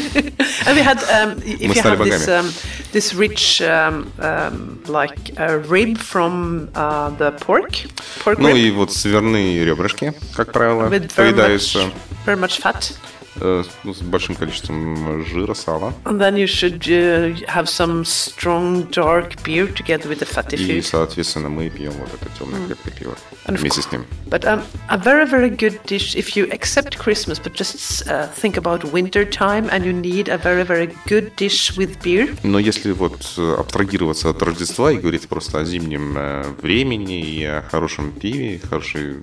and 0.68 0.76
we 0.76 0.84
had, 0.84 1.00
um, 1.04 1.42
if 1.46 1.76
you 1.76 1.82
have 1.82 2.00
this, 2.00 2.28
um, 2.28 2.52
this 2.92 3.14
rich, 3.14 3.62
um, 3.62 4.12
um, 4.20 4.84
like 4.88 5.32
a 5.38 5.60
rib 5.60 5.98
from 5.98 6.70
uh, 6.76 7.10
the 7.12 7.32
pork, 7.32 7.86
pork 8.20 8.38
Ну 8.40 8.50
rib 8.50 8.58
и 8.58 8.72
вот 8.72 8.92
сверные 8.92 9.64
ребрышки, 9.66 10.14
как 10.36 10.52
правило, 10.52 10.90
with 10.90 11.12
very 11.16 11.32
поедаются 11.34 11.80
much, 11.80 11.94
very 12.26 12.38
much 12.38 12.60
fat. 12.62 12.94
Э, 13.40 13.64
ну, 13.84 13.94
с 13.94 14.02
большим 14.02 14.36
количеством 14.36 15.26
жира, 15.26 15.54
сала. 15.54 15.94
And 16.06 16.20
then 16.20 16.36
you 16.36 16.48
should 16.48 16.88
uh, 16.88 17.34
have 17.48 17.68
some 17.68 18.04
strong 18.06 18.84
dark 18.92 19.42
beer 19.44 19.68
together 19.68 20.10
with 20.10 20.20
the 20.20 20.26
fatty 20.26 20.58
И, 20.58 20.82
соответственно, 20.82 21.50
мы 21.50 21.70
пьем 21.70 21.94
вот 21.94 22.10
это 22.14 22.30
темное 22.38 22.66
крепкое 22.68 22.94
пиво 22.94 23.16
And 23.46 23.58
вместе 23.58 23.82
с 23.82 23.92
ним. 23.92 24.06
But 24.30 24.44
um, 24.46 24.62
a 24.90 24.98
very, 24.98 25.26
very 25.26 25.50
good 25.50 25.80
dish 25.86 26.16
if 26.16 26.36
you 26.36 26.50
accept 26.52 26.98
Christmas, 26.98 27.40
but 27.40 27.54
just 27.54 28.08
uh, 28.10 28.28
think 28.28 28.58
about 28.58 28.84
winter 28.92 29.24
time 29.24 29.70
and 29.72 29.86
you 29.86 29.94
need 29.94 30.28
a 30.28 30.38
very, 30.38 30.64
very 30.64 30.88
good 31.08 31.36
dish 31.38 31.78
with 31.78 32.02
beer. 32.04 32.36
Но 32.44 32.60
если 32.60 32.92
вот 32.92 33.36
э, 33.38 33.56
абстрагироваться 33.58 34.30
от 34.30 34.42
Рождества 34.42 34.92
и 34.92 34.98
говорить 34.98 35.28
просто 35.28 35.60
о 35.60 35.66
зимнем 35.66 36.18
э, 36.18 36.44
времени 36.62 37.22
и 37.22 37.44
о 37.46 37.62
хорошем 37.62 38.12
пиве, 38.12 38.60
хорошей 38.60 39.18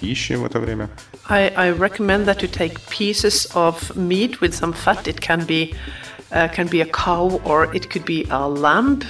пище 0.00 0.36
в 0.36 0.46
это 0.46 0.58
время, 0.58 0.88
I, 1.28 1.52
I 1.56 1.72
recommend 1.72 2.24
that 2.26 2.42
you 2.42 2.48
take 2.48 2.78
pieces 2.88 3.39
of 3.54 3.94
meat 3.96 4.40
with 4.40 4.54
some 4.54 4.72
fat. 4.72 5.06
It 5.08 5.20
can 5.20 5.44
be 5.46 5.74
uh, 6.32 6.48
can 6.54 6.68
be 6.68 6.80
a 6.80 6.86
cow 6.86 7.40
or 7.44 7.68
it 7.74 7.90
could 7.90 8.04
be 8.04 8.26
a 8.30 8.46
lamb. 8.48 9.02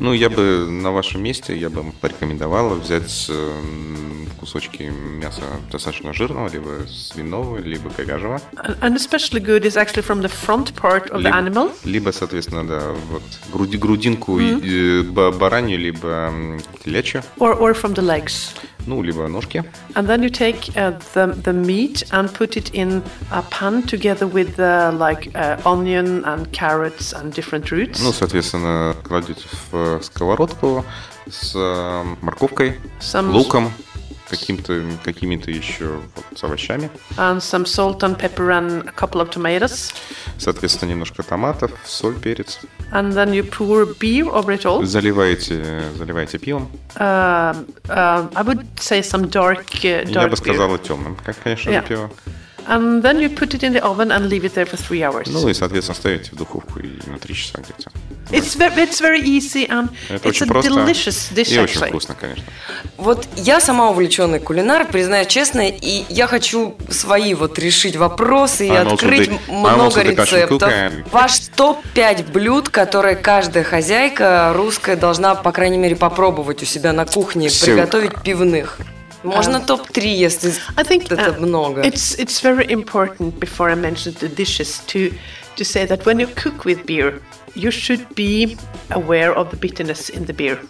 ну, 0.00 0.12
я 0.14 0.30
бы 0.30 0.66
на 0.70 0.90
вашем 0.92 1.22
месте, 1.22 1.54
я 1.56 1.68
бы 1.68 1.84
порекомендовал 2.00 2.70
взять 2.76 3.26
э, 3.28 3.32
м, 3.34 4.26
кусочки 4.40 4.84
мяса 4.84 5.42
достаточно 5.70 6.14
жирного, 6.14 6.48
либо 6.48 6.86
свиного, 6.88 7.58
либо 7.58 7.90
говяжьего. 7.90 8.40
And, 8.54 8.78
and 8.80 8.96
especially 8.96 9.40
good 9.40 9.64
is 9.66 9.76
actually 9.76 10.02
from 10.02 10.22
the 10.22 10.28
front 10.30 10.74
part 10.74 11.10
of 11.10 11.22
the 11.22 11.28
Либо- 11.30 11.36
animal. 11.36 11.70
Либо, 11.84 12.10
соответственно, 12.12 12.66
да, 12.66 12.94
вот 13.10 13.22
груди, 13.52 13.76
грудинку 13.76 14.40
и, 14.40 15.00
э, 15.00 15.02
ба- 15.02 15.30
баранью, 15.32 15.78
либо 15.78 16.08
м, 16.32 16.60
телячью, 16.82 17.22
Or, 17.38 17.58
or 17.58 17.74
from 17.74 17.94
the 17.94 18.02
legs. 18.02 18.54
ну, 18.85 19.01
либо 19.01 19.27
ножки. 19.27 19.63
And 19.95 20.07
then 20.07 20.21
you 20.23 20.29
take 20.29 20.69
uh, 20.75 20.97
the, 21.13 21.33
the 21.43 21.53
meat 21.53 22.03
and 22.11 22.31
put 22.33 22.55
it 22.57 22.71
in 22.73 23.03
a 23.31 23.41
pan 23.43 23.83
together 23.83 24.27
with 24.27 24.59
uh, 24.59 24.91
like 24.93 25.31
uh, 25.35 25.57
onion 25.65 26.23
and 26.25 26.51
carrots 26.51 27.13
and 27.13 27.33
different 27.33 27.71
roots. 27.71 27.99
Ну, 28.03 28.11
соответственно, 28.13 28.95
кладете 29.03 29.41
в 29.71 30.01
сковородку 30.03 30.85
с 31.29 31.53
э, 31.55 32.03
морковкой, 32.21 32.79
Some- 32.99 33.31
луком, 33.31 33.71
каким-то, 34.29 34.83
какими-то 35.03 35.51
еще 35.51 35.99
вот, 36.15 36.37
с 36.37 36.43
овощами. 36.43 36.89
and 37.17 37.37
some 37.37 37.65
salt 37.65 38.01
and 38.03 38.17
pepper 38.17 38.49
and 38.51 38.87
a 38.87 38.91
couple 38.91 39.21
of 39.21 39.29
tomatoes. 39.29 39.91
Соответственно, 40.38 40.90
немножко 40.90 41.22
томатов, 41.22 41.70
соль, 41.84 42.14
перец. 42.18 42.58
And 42.92 43.12
then 43.14 43.32
you 43.32 43.42
pour 43.44 43.86
beer 43.98 44.26
over 44.26 44.52
it 44.52 44.64
all. 44.64 44.84
Заливаете, 44.84 45.84
заливаете 45.96 46.38
пивом. 46.38 46.70
Um, 46.96 47.66
um, 47.88 48.30
I 48.34 48.42
would 48.42 48.66
say 48.78 49.00
some 49.00 49.28
dark, 49.28 49.64
uh, 49.84 50.04
Я 50.08 50.12
dark 50.12 50.30
бы 50.30 50.34
beer. 50.34 50.36
сказала 50.36 50.78
темным, 50.78 51.16
как, 51.24 51.36
конечно 51.42 51.70
Yeah. 51.70 51.86
пиво. 51.86 52.10
And 52.66 53.02
then 53.02 53.20
you 53.20 53.28
put 53.28 53.52
it 53.54 53.62
in 53.62 53.74
the 53.74 53.82
oven 53.82 54.10
and 54.10 54.28
leave 54.30 54.44
it 54.44 54.54
there 54.54 54.64
for 54.66 54.76
three 54.76 55.02
hours. 55.02 55.28
Ну 55.30 55.46
и, 55.48 55.54
соответственно, 55.54 55.96
ставите 55.96 56.30
в 56.32 56.36
духовку 56.36 56.80
и 56.80 56.98
на 57.10 57.18
3 57.18 57.34
часа 57.34 57.58
где-то. 57.60 57.90
It's 58.30 58.56
very, 58.56 58.74
it's 58.82 59.00
very 59.00 59.20
easy 59.22 59.66
and 59.68 59.90
Это 60.08 60.28
it's 60.28 60.30
очень 60.30 60.46
a 60.46 60.48
просто 60.48 60.70
delicious 60.70 61.32
dish 61.32 61.52
и 61.54 61.58
очень 61.58 61.80
actually. 61.80 61.88
вкусно, 61.88 62.14
конечно. 62.18 62.44
Вот 62.96 63.26
я 63.36 63.60
сама 63.60 63.90
увлеченный 63.90 64.40
кулинар, 64.40 64.86
признаю 64.86 65.26
честно, 65.26 65.68
и 65.68 66.04
я 66.08 66.26
хочу 66.26 66.76
свои 66.88 67.34
вот 67.34 67.58
решить 67.58 67.96
вопросы 67.96 68.66
и 68.66 68.70
I'm 68.70 68.86
also 68.86 68.94
открыть 68.94 69.28
the- 69.28 69.38
I'm 69.48 69.74
много 69.74 70.00
passion 70.02 70.10
рецептов. 70.10 70.72
Ваш 71.12 71.38
топ-5 71.54 72.32
блюд, 72.32 72.68
которые 72.70 73.16
каждая 73.16 73.64
хозяйка 73.64 74.52
русская 74.54 74.96
должна, 74.96 75.34
по 75.34 75.52
крайней 75.52 75.78
мере, 75.78 75.96
попробовать 75.96 76.62
у 76.62 76.66
себя 76.66 76.92
на 76.92 77.04
кухне, 77.04 77.48
So- 77.48 77.66
приготовить 77.66 78.22
пивных. 78.22 78.78
Можно 79.22 79.60
топ-3, 79.60 80.06
если 80.06 80.52
I 80.76 80.84
think 80.84 81.04
это 81.06 81.30
uh, 81.30 81.40
много. 81.40 81.80
It's 81.80 82.14
it's 82.18 82.42
very 82.42 82.66
important 82.68 83.38
before 83.38 83.70
I 83.70 83.74
mention 83.74 84.14
the 84.20 84.28
dishes 84.34 84.80
to 84.88 85.14
to 85.56 85.64
say 85.64 85.86
that 85.86 86.04
when 86.04 86.18
you 86.20 86.28
cook 86.34 86.64
with 86.66 86.84
beer, 86.84 87.20
you 87.54 87.70
should 87.70 88.14
be 88.14 88.56
aware 88.90 89.32
of 89.34 89.50
the 89.50 89.56
bitterness 89.56 90.08
in 90.08 90.24
the 90.24 90.32
beer. 90.32 90.60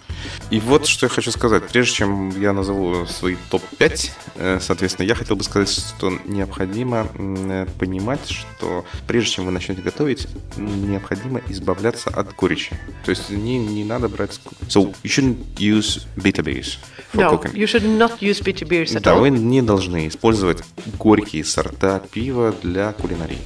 И 0.51 0.61
вот 0.61 0.87
что 0.87 1.07
я 1.07 1.11
хочу 1.11 1.31
сказать. 1.31 1.65
Прежде 1.69 1.95
чем 1.95 2.31
я 2.41 2.53
назову 2.53 3.07
свои 3.07 3.37
топ-5, 3.51 4.11
э, 4.37 4.59
соответственно, 4.61 5.07
я 5.07 5.15
хотел 5.15 5.37
бы 5.37 5.45
сказать, 5.45 5.71
что 5.71 6.11
необходимо 6.27 7.09
э, 7.15 7.67
понимать, 7.79 8.29
что 8.31 8.85
прежде 9.07 9.31
чем 9.33 9.47
вы 9.47 9.53
начнете 9.53 9.83
готовить, 9.83 10.27
необходимо 10.57 11.41
избавляться 11.49 12.11
от 12.11 12.35
горечи. 12.35 12.79
То 13.05 13.11
есть 13.11 13.31
не, 13.31 13.59
не 13.59 13.85
надо 13.85 14.09
брать... 14.09 14.41
So, 14.69 14.95
you 15.03 15.11
shouldn't 15.11 15.39
use 15.59 16.07
bitter 16.17 16.43
beers 16.45 16.79
for 17.13 17.21
No, 17.21 17.31
cooking. 17.39 17.55
you 17.55 17.67
should 17.67 17.85
not 17.85 18.21
use 18.21 18.41
bitter 18.43 18.67
beers 18.67 18.95
at 18.95 19.03
Да, 19.03 19.13
all. 19.15 19.21
вы 19.21 19.31
не 19.31 19.63
должны 19.63 20.09
использовать 20.09 20.63
горькие 20.99 21.45
сорта 21.45 22.01
пива 22.13 22.55
для 22.63 22.93
кулинарии. 22.93 23.39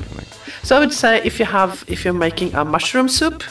So 0.62 0.76
I 0.76 0.80
would 0.84 0.92
say 0.92 1.22
if 1.24 1.38
you 1.38 1.46
have, 1.46 1.84
if 1.86 2.04
you're 2.04 2.12
making 2.12 2.52
a 2.54 2.64
mushroom 2.64 3.08
soup, 3.08 3.42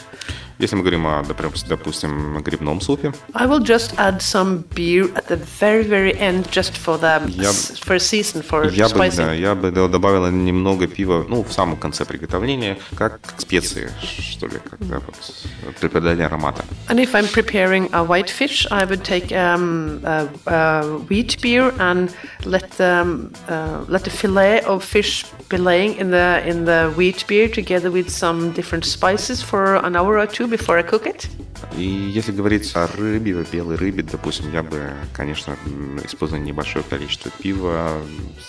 Если 0.58 0.74
мы 0.74 0.82
говорим 0.82 1.06
о, 1.06 1.22
допустим, 1.68 2.42
грибном 2.42 2.80
супе, 2.80 3.12
I 3.32 3.46
will 3.46 3.60
just 3.60 3.94
add 3.96 4.18
some 4.20 4.64
beer 4.74 5.04
at 5.14 5.28
the 5.28 5.36
very, 5.60 5.84
very 5.84 6.18
end, 6.18 6.50
just 6.50 6.72
for 6.76 6.98
the 6.98 7.22
Я- 7.28 7.52
for 7.84 7.94
a 7.94 8.00
season 8.00 8.42
for 8.42 8.68
я 8.72 8.88
бы, 8.88 8.94
spicing. 8.98 9.16
да, 9.16 9.32
я 9.34 9.54
бы 9.54 9.70
добавила 9.70 10.30
немного 10.30 10.88
пива, 10.88 11.24
ну, 11.28 11.44
в 11.44 11.52
самом 11.52 11.76
конце 11.76 12.04
приготовления, 12.04 12.76
как 12.96 13.20
специи, 13.38 13.90
что 14.02 14.46
ли, 14.48 14.58
когда 14.68 14.96
вот 14.98 15.76
при 15.80 15.86
придании 15.88 16.24
аромата. 16.24 16.64
And 16.88 16.98
if 16.98 17.12
I'm 17.14 17.28
preparing 17.28 17.88
a 17.92 18.02
white 18.02 18.28
fish, 18.28 18.66
I 18.72 18.84
would 18.84 19.04
take 19.04 19.30
um, 19.30 20.00
uh, 20.02 20.26
uh, 20.46 20.98
wheat 21.08 21.40
beer 21.40 21.72
and 21.78 22.10
let 22.44 22.68
the 22.78 23.02
um, 23.02 23.32
uh, 23.48 23.84
let 23.88 24.02
the 24.02 24.10
fillet 24.10 24.62
of 24.62 24.82
fish 24.82 25.24
be 25.48 25.56
laying 25.56 25.96
in 25.98 26.10
the 26.10 26.42
in 26.46 26.64
the 26.64 26.92
wheat 26.96 27.24
beer 27.26 27.48
together 27.48 27.90
with 27.90 28.08
some 28.10 28.52
different 28.52 28.84
spices 28.84 29.42
for 29.42 29.76
an 29.76 29.96
hour 29.96 30.18
or 30.18 30.26
two 30.26 30.46
before 30.46 30.78
I 30.78 30.82
cook 30.82 31.06
it. 31.06 31.28
И 31.76 31.82
если 31.84 32.32
говорить 32.32 32.70
о 32.74 32.86
рыбе, 32.86 33.36
о 33.38 33.44
белой 33.44 33.76
рыбе, 33.76 34.02
допустим, 34.02 34.52
я 34.52 34.62
бы, 34.62 34.90
конечно, 35.12 35.56
использовал 36.04 36.42
небольшое 36.42 36.84
количество 36.88 37.30
пива 37.30 38.00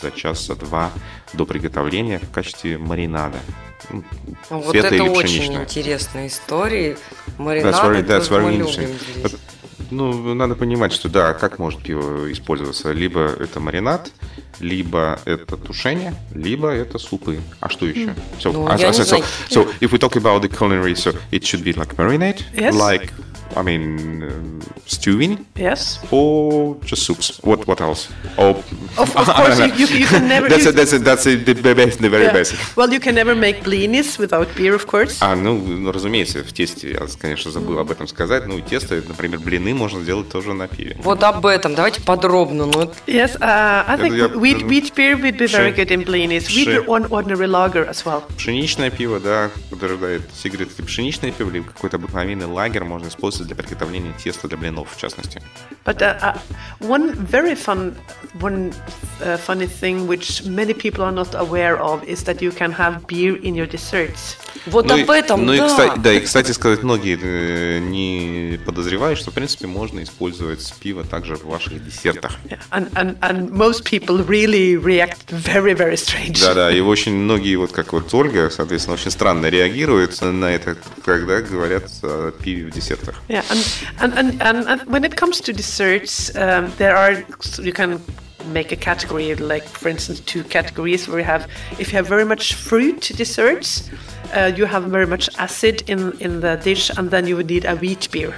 за 0.01 0.12
час, 0.12 0.45
за 0.47 0.55
два 0.55 0.91
до 1.33 1.45
приготовления 1.45 2.19
в 2.19 2.31
качестве 2.31 2.77
маринада. 2.77 3.38
Ну, 3.89 4.03
Ну, 4.49 4.59
Вот 4.62 4.75
это 4.75 5.03
очень 5.03 5.55
интересная 5.55 6.27
история. 6.27 6.97
That's 7.38 7.38
Маринады 7.38 7.77
very, 7.88 8.03
that's 8.05 8.27
тоже 8.27 8.41
мы 8.41 8.49
very 8.49 8.57
любим 8.57 8.65
interesting. 8.65 8.99
здесь. 9.27 9.35
Ну, 9.91 10.34
надо 10.36 10.56
понимать, 10.56 10.93
что 10.93 11.10
да, 11.10 11.34
как 11.34 11.58
может 11.60 11.82
пиво 11.82 12.32
использоваться. 12.32 12.91
Либо 12.91 13.21
это 13.21 13.60
маринад, 13.60 14.12
либо 14.60 15.19
это 15.25 15.58
тушение, 15.58 16.13
либо 16.34 16.69
это 16.69 16.97
супы. 16.99 17.39
А 17.60 17.69
что 17.69 17.86
еще? 17.86 18.13
So, 18.39 18.52
Ну, 18.54 18.67
as- 18.67 18.82
as 18.82 18.99
so, 18.99 19.23
so 19.49 19.67
if 19.80 19.89
we 19.91 19.97
talk 19.99 20.13
about 20.15 20.41
the 20.41 20.47
culinary, 20.49 20.93
so 20.95 21.15
it 21.32 21.43
should 21.43 21.63
be 21.63 21.73
like 21.75 21.95
marinade, 21.95 22.41
Yes. 22.56 22.75
like, 22.75 23.12
I 23.55 23.62
mean, 23.63 24.23
um, 24.23 24.62
stewing, 24.85 25.45
Yes. 25.55 25.99
or 26.12 26.77
just 26.85 27.03
soups. 27.03 27.39
What 27.43 27.65
what 27.67 27.81
else? 27.81 28.09
Or, 28.38 28.55
Of, 28.97 29.15
of 29.15 29.27
course, 29.27 29.59
you, 29.59 29.73
you, 29.75 29.88
you 30.01 30.05
can 30.07 30.27
never. 30.27 30.47
that's 30.49 30.65
a, 30.65 30.71
that's 30.71 30.93
a, 30.93 30.99
that's 30.99 31.25
a, 31.25 31.35
the, 31.35 31.53
best, 31.75 31.99
the 31.99 32.09
very 32.09 32.25
yeah. 32.25 32.33
basic. 32.33 32.59
Well, 32.77 32.91
you 32.91 32.99
can 32.99 33.15
never 33.15 33.35
make 33.35 33.63
blinis 33.63 34.19
without 34.19 34.47
beer, 34.55 34.75
of 34.75 34.85
course. 34.85 35.17
А, 35.21 35.35
ну, 35.35 35.57
ну, 35.57 35.91
разумеется, 35.91 36.43
в 36.43 36.53
тесте, 36.53 36.91
я, 36.91 37.07
конечно, 37.19 37.51
забыл 37.51 37.79
об 37.79 37.89
этом 37.91 38.07
сказать. 38.07 38.45
Ну, 38.47 38.59
тесто, 38.62 39.01
например, 39.07 39.39
блины 39.39 39.73
можно 39.73 40.01
сделать 40.01 40.29
тоже 40.29 40.53
на 40.53 40.67
пиве. 40.67 40.95
Вот 41.03 41.23
об 41.23 41.45
этом. 41.45 41.75
Давайте 41.75 42.01
подробно. 42.01 42.65
Ну, 42.65 42.91
Yes, 43.07 43.38
uh, 43.39 43.85
I 43.88 43.97
think 43.97 44.13
Yeah, 44.13 44.35
wheat, 44.35 44.62
wheat 44.67 44.93
beer 44.95 45.15
would 45.15 45.38
be 45.38 45.47
very 45.47 45.71
good 45.71 45.91
in 45.91 46.03
blinis. 46.05 46.47
Wheat 46.49 46.67
beer 46.67 46.85
on 46.88 47.05
ordinary 47.09 47.47
lager 47.47 47.88
as 47.88 48.03
well. 48.05 48.23
Пшеничное 48.38 48.89
пиво, 48.89 49.19
да, 49.19 49.49
подтверждает 49.69 50.23
Сигарет, 50.33 50.69
пшеничное 50.75 51.31
пиво, 51.31 51.49
либо 51.49 51.67
какой-то 51.67 51.97
обыкновенный 51.97 52.45
лагерь 52.45 52.83
можно 52.83 53.07
использовать 53.07 53.38
для 53.43 53.56
приготовления 53.56 54.13
теста 54.23 54.47
для 54.47 54.58
блинов, 54.58 54.95
в 54.95 54.99
частности. 54.99 55.41
But 55.86 56.02
uh, 56.02 56.19
uh, 56.21 56.38
one 56.80 57.13
very 57.13 57.56
fun, 57.56 57.95
one 58.39 58.73
uh, 59.21 59.38
funny 59.38 59.67
thing 59.67 60.08
which 60.08 60.45
many 60.45 60.73
people 60.73 61.04
are 61.04 61.12
not 61.12 61.34
aware 61.36 61.78
of 61.80 62.04
is 62.04 62.23
that 62.25 62.41
you 62.41 62.52
can 62.52 62.71
have 62.71 63.08
beer 63.08 63.36
in 63.41 63.56
your 63.56 63.67
desserts. 63.67 64.38
вот 64.65 64.88
ну, 64.88 64.95
об 64.95 65.12
и, 65.12 65.13
этом, 65.13 65.45
ну 65.45 65.56
да. 65.56 65.65
и, 65.65 65.67
кстати, 65.67 65.99
да, 65.99 66.13
и, 66.13 66.19
кстати 66.19 66.52
сказать, 66.52 66.84
многие 66.84 67.17
э, 67.21 67.80
не 67.80 68.60
подозревают, 68.65 69.19
что, 69.19 69.32
в 69.32 69.34
принципе, 69.34 69.67
можно 69.67 70.04
использовать 70.04 70.73
пиво 70.80 71.04
также 71.04 71.36
в 71.36 71.45
ваших 71.45 71.84
десертах. 71.84 72.38
Yeah. 72.45 72.60
And, 72.71 72.91
and, 72.93 73.19
and 73.21 73.52
most 73.52 73.84
people 73.84 74.23
really 74.25 74.75
react 74.75 75.30
very, 75.30 75.73
very 75.73 75.95
strange. 75.95 76.41
Да-да, 76.41 76.71
и 76.71 76.80
очень 76.80 77.13
многие, 77.13 77.56
вот 77.56 77.71
как 77.71 77.93
вот 77.93 78.13
Ольга, 78.13 78.49
соответственно, 78.49 78.95
очень 78.95 79.12
странно 79.12 79.47
реагируют 79.47 80.21
на 80.21 80.52
это, 80.52 80.78
когда 81.04 81.41
говорят 81.41 81.89
о 82.04 82.32
пиве 82.32 82.65
в 82.65 82.71
десертах. 82.71 83.21
Yeah, 83.29 83.45
and, 83.51 84.17
and, 84.17 84.41
and, 84.41 84.67
and, 84.67 84.81
when 84.89 85.03
it 85.03 85.15
comes 85.15 85.39
to 85.41 85.53
desserts, 85.53 86.35
um, 86.35 86.73
there 86.77 86.95
are 86.95 87.23
you 87.61 87.71
can 87.71 88.01
make 88.47 88.71
a 88.71 88.75
category 88.75 89.35
like, 89.35 89.65
for 89.65 89.87
instance, 89.87 90.19
two 90.21 90.43
categories 90.43 91.07
where 91.07 91.19
you 91.19 91.25
have 91.25 91.47
if 91.73 91.91
you 91.91 91.97
have 91.97 92.07
very 92.07 92.25
much 92.25 92.55
fruit 92.55 93.11
desserts, 93.15 93.87
uh, 94.33 94.51
you 94.55 94.65
have 94.65 94.83
very 94.85 95.05
much 95.05 95.29
acid 95.37 95.83
in 95.87 96.13
in 96.19 96.39
the 96.39 96.55
dish, 96.55 96.89
and 96.97 97.11
then 97.11 97.27
you 97.27 97.35
would 97.35 97.49
need 97.49 97.65
a 97.65 97.75
wheat 97.75 98.09
beer. 98.11 98.33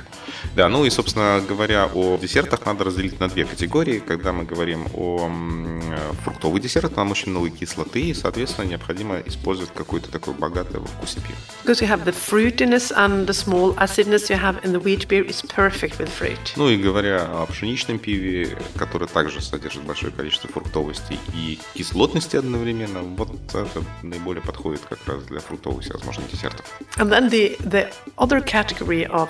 Да, 0.56 0.68
ну 0.68 0.86
и, 0.86 0.90
собственно 0.90 1.42
говоря, 1.48 1.90
о 1.94 2.18
десертах 2.18 2.66
надо 2.66 2.84
разделить 2.84 3.20
на 3.20 3.30
две 3.30 3.46
категории. 3.46 4.00
Когда 4.00 4.34
мы 4.34 4.44
говорим 4.44 4.88
о 4.94 5.30
э, 5.30 6.14
фруктовых 6.24 6.62
десертах, 6.62 6.94
там 6.94 7.12
очень 7.12 7.32
много 7.32 7.50
кислоты, 7.50 8.02
и, 8.02 8.14
соответственно, 8.14 8.66
необходимо 8.66 9.20
использовать 9.26 9.74
какой-то 9.74 10.12
такой 10.12 10.34
богатый 10.34 10.80
во 10.80 10.88
вкусе 10.88 11.22
пиво. 11.22 11.38
Because 11.64 11.82
you 11.82 11.88
have 11.88 12.04
the 12.04 12.14
fruitiness 12.14 12.92
and 12.92 13.28
the 13.28 13.34
small 13.34 13.76
acidness 13.78 14.30
you 14.30 14.38
have 14.38 14.60
in 14.66 14.74
the 14.74 14.82
wheat 14.84 15.08
beer 15.08 15.26
is 15.26 15.42
perfect 15.42 15.98
with 16.00 16.10
fruit. 16.10 16.38
Ну 16.58 16.70
и 16.70 16.76
говоря 16.76 17.24
о 17.24 17.46
пшеничном 17.46 17.98
пиве, 18.00 18.58
которое 18.76 19.08
также 19.08 19.42
содержит 19.42 19.84
большое 19.84 20.12
количество 20.12 20.50
фруктовости 20.50 21.18
и 21.34 21.60
кислотности 21.74 22.36
одновременно, 22.36 23.02
вот 23.02 23.30
это 23.54 23.84
наиболее 24.02 24.42
подходит 24.42 24.82
как 24.90 25.00
раз 25.06 25.24
для 25.24 25.40
фруктовых 25.40 25.84
всевозможных 25.84 26.30
десертов. 26.30 26.66
And 26.98 27.10
then 27.10 27.30
the 27.30 27.58
the 27.62 27.90
other 28.18 28.42
category 28.42 29.06
of 29.10 29.30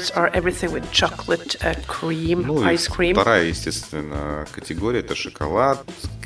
desserts 0.00 0.10
are 0.16 0.30
everything 0.32 0.72
with 0.72 0.90
chocolate, 0.90 1.56
uh, 1.62 1.74
cream, 1.86 2.44
Ну 2.46 2.62
и 2.62 2.74
ice 2.74 2.88
cream. 2.88 3.12
вторая, 3.12 3.44
естественно, 3.44 4.46
категория – 4.52 5.00
это 5.00 5.14
шоколад, 5.14 5.84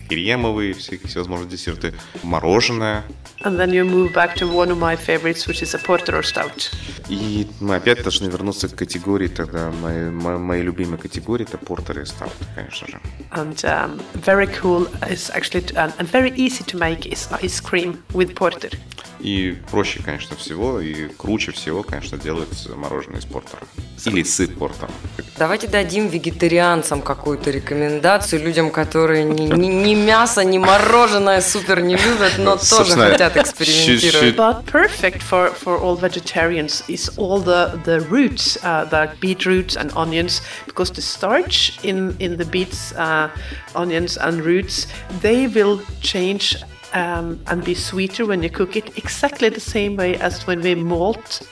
кремовые 0.08 0.72
все- 0.74 0.98
всевозможные 0.98 1.48
десерты, 1.50 1.92
мороженое. 2.22 3.04
And 3.42 3.58
then 3.58 3.70
you 3.72 3.84
move 3.84 4.12
back 4.12 4.36
to 4.36 4.46
one 4.46 4.70
of 4.70 4.78
my 4.78 4.94
favorites, 4.96 5.46
which 5.48 5.62
is 5.62 5.74
a 5.74 5.78
porter 5.78 6.14
or 6.18 6.22
stout. 6.22 6.70
И 7.08 7.46
мы 7.60 7.76
опять 7.76 8.02
должны 8.02 8.28
вернуться 8.28 8.68
к 8.68 8.76
категории, 8.76 9.28
тогда 9.28 9.70
моей, 9.70 10.10
мо- 10.10 10.38
моей 10.38 10.62
любимой 10.62 10.98
категории – 10.98 11.48
это 11.48 11.58
портер 11.58 12.00
и 12.00 12.04
стаут, 12.04 12.32
конечно 12.54 12.86
же. 12.86 13.00
And 13.32 13.56
um, 13.64 14.00
very 14.14 14.46
cool 14.60 14.86
is 15.10 15.30
actually, 15.30 15.62
to, 15.66 15.74
and, 15.76 15.92
and 15.98 16.08
very 16.08 16.32
easy 16.36 16.62
to 16.64 16.78
make 16.78 17.06
is 17.06 17.28
ice 17.42 17.60
cream 17.60 18.02
with 18.12 18.34
porter. 18.34 18.70
И 19.19 19.57
проще, 19.71 20.01
конечно, 20.03 20.35
всего, 20.35 20.79
и 20.79 21.07
круче 21.07 21.51
всего, 21.51 21.83
конечно, 21.83 22.17
делать 22.17 22.67
мороженое 22.75 23.19
из 23.19 23.25
портера. 23.25 23.61
Или 24.05 24.23
сыр 24.23 24.49
портера. 24.49 24.89
Давайте 25.37 25.67
дадим 25.67 26.07
вегетарианцам 26.07 27.01
какую-то 27.01 27.49
рекомендацию, 27.49 28.43
людям, 28.43 28.71
которые 28.71 29.23
ни, 29.23 29.41
ни- 29.55 29.67
ни 29.67 29.95
мясо, 29.95 30.43
ни 30.43 30.57
мороженое 30.57 31.41
супер 31.41 31.81
не 31.81 31.95
любят, 31.95 32.33
но 32.37 32.57
тоже 32.57 32.93
хотят 32.93 33.35
экспериментировать. 33.37 34.35
But 34.35 34.65
perfect 34.65 35.21
for, 35.21 35.53
for 35.53 35.79
all 35.81 35.95
vegetarians 35.95 36.83
is 36.87 37.09
all 37.17 37.39
the, 37.41 37.81
the 37.85 37.99
roots, 38.09 38.57
uh, 38.63 38.85
the 38.89 39.09
beetroots 39.19 39.75
and 39.75 39.91
onions, 39.95 40.41
because 40.65 40.91
the 40.91 41.01
starch 41.01 41.79
in, 41.83 42.15
in 42.19 42.37
the 42.37 42.45
beets, 42.45 42.93
uh, 42.93 43.29
onions, 43.73 44.17
and 44.17 44.41
roots, 44.41 44.87
they 45.21 45.47
will 45.47 45.81
change 46.01 46.55
um, 46.95 47.39
and 47.47 47.63
be 47.63 47.75
sweeter 47.75 48.25
when 48.25 48.41
you 48.41 48.49
cook 48.49 48.75
it, 48.75 48.97
exactly 48.97 49.49
the 49.49 49.59
same 49.59 49.95
way 49.97 50.15
as 50.15 50.47
when 50.47 50.61
we 50.61 50.73
malt 50.73 51.47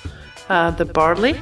uh, 0.50 0.72
the 0.72 0.86
barley. 0.86 1.36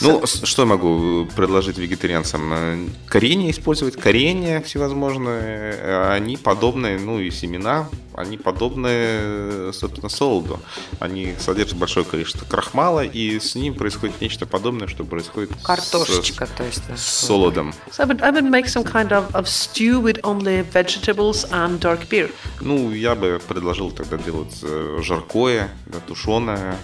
Ну, 0.00 0.26
с- 0.26 0.44
что 0.46 0.62
я 0.62 0.66
могу 0.66 1.26
предложить 1.36 1.78
вегетарианцам? 1.78 2.52
Э, 2.52 2.86
Коренья 3.06 3.50
использовать, 3.50 3.96
коренья 3.96 4.60
всевозможные, 4.62 5.74
э, 5.74 6.12
они 6.12 6.36
подобны, 6.36 6.98
ну 6.98 7.18
и 7.20 7.30
семена, 7.30 7.88
они 8.14 8.36
подобны, 8.36 8.88
э, 8.90 9.70
собственно, 9.74 10.08
солоду. 10.08 10.60
Они 11.00 11.34
содержат 11.38 11.76
большое 11.78 12.04
количество 12.06 12.44
крахмала, 12.44 13.04
и 13.04 13.38
с 13.40 13.54
ним 13.54 13.74
происходит 13.74 14.20
нечто 14.20 14.46
подобное, 14.46 14.88
что 14.88 15.04
происходит 15.04 15.50
с- 15.60 15.64
Картошечка, 15.64 16.46
то 16.46 16.64
есть. 16.64 16.82
с, 16.96 17.02
солодом. 17.26 17.74
So 17.90 18.02
I 18.04 18.06
would, 18.06 18.22
I 18.22 18.30
would 18.32 18.48
make 18.50 18.66
some 18.66 18.84
kind 18.84 19.08
of, 19.10 19.30
of 19.32 19.44
stew 19.46 20.00
with 20.00 20.20
only 20.22 20.62
vegetables 20.72 21.48
and 21.50 21.78
dark 21.78 22.08
beer. 22.08 22.30
Ну, 22.60 22.92
я 22.92 23.14
бы 23.14 23.40
предложил 23.46 23.90
тогда 23.90 24.16
делать 24.18 24.58
э, 24.62 24.98
жаркое, 25.02 25.70
да, 25.86 25.98
тушеное, 26.06 26.76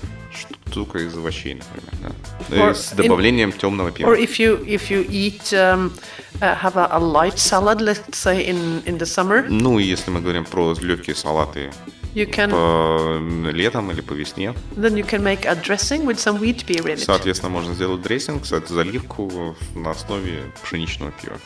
штука 0.70 0.98
из 0.98 1.16
овощей, 1.16 1.54
например, 1.54 2.14
да. 2.50 2.56
Or 2.56 2.70
И 2.70 2.74
с 2.74 2.92
добавлением 2.92 3.52
темного 3.52 3.90
пива. 3.90 4.10
Or 4.10 4.18
if 4.18 4.38
you 4.38 4.64
if 4.66 4.90
you 4.90 5.06
eat 5.08 5.52
um, 5.52 5.92
uh, 6.40 6.54
have 6.56 6.76
a, 6.76 6.88
a 6.92 6.98
light 7.00 7.38
salad, 7.38 7.80
let's 7.80 8.16
say 8.16 8.46
in 8.46 8.82
in 8.84 8.98
the 8.98 9.06
summer, 9.06 9.46
Ну, 9.48 9.78
и 9.78 9.84
если 9.84 10.10
мы 10.10 10.20
говорим 10.20 10.44
про 10.44 10.74
легкие 10.80 11.16
салаты 11.16 11.70
You 12.14 12.24
can 12.30 12.50
по 12.50 13.50
летом 13.50 13.90
или 13.90 14.00
по 14.00 14.14
весне. 14.14 14.54
then 14.76 14.94
you 14.96 15.04
can 15.06 15.22
make 15.22 15.44
a 15.44 15.54
dressing 15.54 16.06
with 16.06 16.18
some 16.18 16.38
wheat 16.40 16.64
beer 16.66 16.82
in 16.86 16.94
it. 16.94 17.04
Соответственно, 17.04 17.50
можно 17.50 17.74
сделать 17.74 18.00
дрессинг, 18.00 18.46
заливку 18.46 19.54
на 19.74 19.90
основе 19.90 20.50
пшеничного 20.62 21.12
пива. 21.12 21.38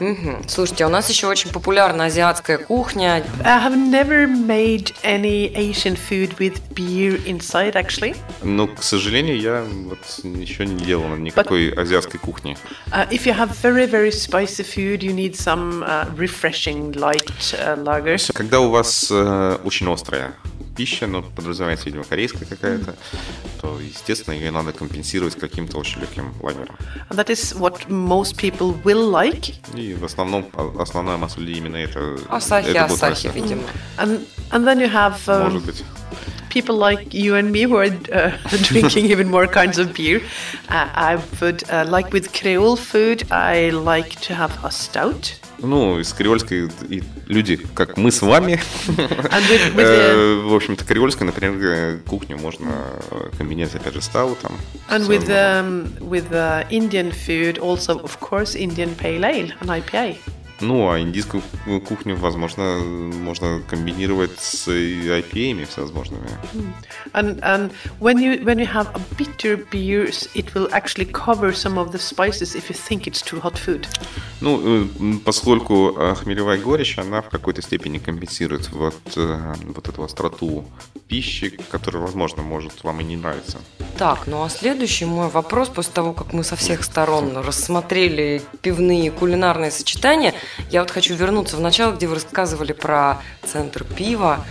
Мгм. 0.00 0.44
Слушайте, 0.48 0.84
а 0.84 0.88
у 0.88 0.90
нас 0.90 1.08
еще 1.08 1.26
очень 1.26 1.50
популярна 1.50 2.06
азиатская 2.06 2.58
кухня. 2.58 3.24
I 3.44 3.64
have 3.64 3.74
never 3.74 4.26
made 4.26 4.94
any 5.02 5.52
Asian 5.54 5.96
food 5.96 6.36
with 6.38 6.60
beer 6.74 7.20
inside, 7.26 7.74
actually. 7.74 8.16
Но, 8.42 8.66
к 8.66 8.82
сожалению, 8.82 9.40
я 9.40 9.64
вот 9.84 9.98
еще 10.24 10.66
не 10.66 10.84
делал 10.84 11.16
никакой 11.16 11.70
азиатской 11.70 12.20
кухни. 12.20 12.56
Uh, 12.92 13.08
if 13.10 13.26
you 13.26 13.32
have 13.32 13.50
very, 13.62 13.86
very 13.86 14.10
spicy 14.10 14.62
food, 14.62 15.02
you 15.02 15.12
need 15.12 15.34
some 15.34 15.82
uh, 15.82 16.06
refreshing 16.16 16.92
light 16.92 17.54
uh, 17.54 17.76
lager. 17.82 18.16
Когда 18.34 18.60
у 18.60 18.70
вас 18.70 19.08
э, 19.10 19.58
очень 19.64 19.92
острая 19.92 20.34
пища, 20.76 21.06
ну, 21.06 21.22
подразумевается, 21.22 21.86
видимо, 21.86 22.04
корейская 22.04 22.44
какая-то, 22.44 22.94
то, 23.60 23.80
естественно, 23.80 24.34
ее 24.34 24.50
надо 24.50 24.72
компенсировать 24.72 25.34
каким-то 25.36 25.78
очень 25.78 26.00
легким 26.00 26.34
лагером. 26.42 26.76
And 27.10 27.16
that 27.16 27.28
is 27.30 27.54
what 27.58 27.88
most 27.88 28.36
people 28.36 28.74
will 28.84 29.10
like. 29.10 29.54
И 29.74 29.94
в 29.94 30.04
основном 30.04 30.48
а- 30.52 30.82
основная 30.82 31.16
масса 31.16 31.40
людей 31.40 31.56
именно 31.58 31.76
это. 31.76 32.18
Асахи, 32.28 32.68
это 32.68 32.84
асахи, 32.84 33.26
Асахи. 33.28 33.38
видимо. 33.38 33.62
And, 33.98 34.26
and 34.50 34.64
then 34.66 34.78
you 34.80 34.92
have 34.92 35.16
um, 35.26 35.44
Может 35.44 35.64
быть. 35.64 35.84
people 36.49 36.75
like 36.75 37.13
you 37.13 37.35
and 37.35 37.51
me 37.51 37.63
who 37.63 37.77
are 37.77 37.91
uh, 38.11 38.31
drinking 38.69 39.05
even 39.07 39.29
more 39.29 39.47
kinds 39.47 39.77
of 39.77 39.93
beer. 39.93 40.21
Uh, 40.69 40.87
I 41.09 41.23
would, 41.39 41.63
uh, 41.69 41.85
like 41.87 42.11
with 42.13 42.33
Creole 42.33 42.75
food, 42.75 43.31
I 43.31 43.69
like 43.69 44.19
to 44.27 44.35
have 44.35 44.53
a 44.63 44.71
stout. 44.71 45.33
Ну, 45.63 45.99
из 45.99 46.11
креольской 46.11 46.71
и 46.89 47.03
люди, 47.27 47.59
как 47.75 47.95
мы 47.95 48.11
с 48.11 48.23
вами, 48.23 48.59
And 48.87 49.43
with, 49.47 49.75
with 49.75 49.85
the, 49.85 50.11
э, 50.11 50.41
в 50.43 50.55
общем-то, 50.55 50.83
креольской, 50.83 51.27
например, 51.27 51.53
э, 51.61 51.99
кухню 52.07 52.39
можно 52.39 52.71
э, 53.11 53.29
комбинировать, 53.37 53.75
опять 53.75 53.93
же, 53.93 54.01
с 54.01 54.07
таутом. 54.07 54.53
and 54.89 55.03
с, 55.03 55.07
with 55.07 55.29
э, 55.29 55.61
um, 55.61 56.09
with 56.09 56.31
uh, 56.31 56.65
Indian 56.71 57.11
food, 57.11 57.59
also 57.59 57.99
of 57.99 58.19
course 58.19 58.55
Indian 58.55 58.95
pale 58.95 59.23
ale, 59.23 59.51
an 59.61 59.67
IPA. 59.67 60.17
Ну, 60.60 60.90
а 60.90 61.00
индийскую 61.00 61.42
кухню, 61.86 62.16
возможно, 62.16 62.78
можно 62.78 63.60
комбинировать 63.68 64.38
с 64.38 64.68
IPA 64.68 65.66
всевозможными. 65.66 66.28
And 67.12 67.40
and 67.42 67.70
when 68.00 68.18
you 68.18 68.42
when 68.44 68.58
you 68.58 68.66
have 68.66 68.88
a 68.94 69.00
bitter 69.16 69.56
beer, 69.70 70.08
it 70.34 70.54
will 70.54 70.68
actually 70.72 71.06
cover 71.06 71.52
some 71.52 71.78
of 71.78 71.92
the 71.92 71.98
spices 71.98 72.54
if 72.54 72.70
you 72.70 72.74
think 72.74 73.06
it's 73.06 73.22
too 73.22 73.40
hot 73.40 73.58
food. 73.58 73.86
Ну, 74.40 74.60
э, 74.64 75.18
поскольку 75.24 75.94
э, 75.96 76.14
хмелевая 76.14 76.58
горечь, 76.58 76.98
она 76.98 77.20
в 77.20 77.28
какой-то 77.28 77.62
степени 77.62 77.98
компенсирует 77.98 78.70
вот, 78.70 78.94
э, 79.16 79.54
вот 79.64 79.88
эту 79.88 80.02
остроту 80.02 80.64
пищи, 81.08 81.58
которая, 81.70 82.02
возможно, 82.02 82.42
может 82.42 82.84
вам 82.84 83.00
и 83.00 83.04
не 83.04 83.16
нравиться. 83.16 83.58
Так, 83.98 84.26
ну 84.26 84.42
а 84.42 84.50
следующий 84.50 85.06
мой 85.06 85.28
вопрос, 85.28 85.68
после 85.68 85.92
того, 85.92 86.12
как 86.12 86.32
мы 86.32 86.44
со 86.44 86.56
всех 86.56 86.84
сторон 86.84 87.36
рассмотрели 87.38 88.42
пивные 88.60 89.10
кулинарные 89.10 89.70
сочетания, 89.70 90.34
я 90.70 90.80
вот 90.80 90.90
хочу 90.90 91.14
вернуться 91.14 91.56
в 91.56 91.60
начало, 91.60 91.92
где 91.92 92.06
вы 92.06 92.14
рассказывали 92.14 92.72
про 92.72 93.22
центр 93.44 93.84
пива 93.84 94.44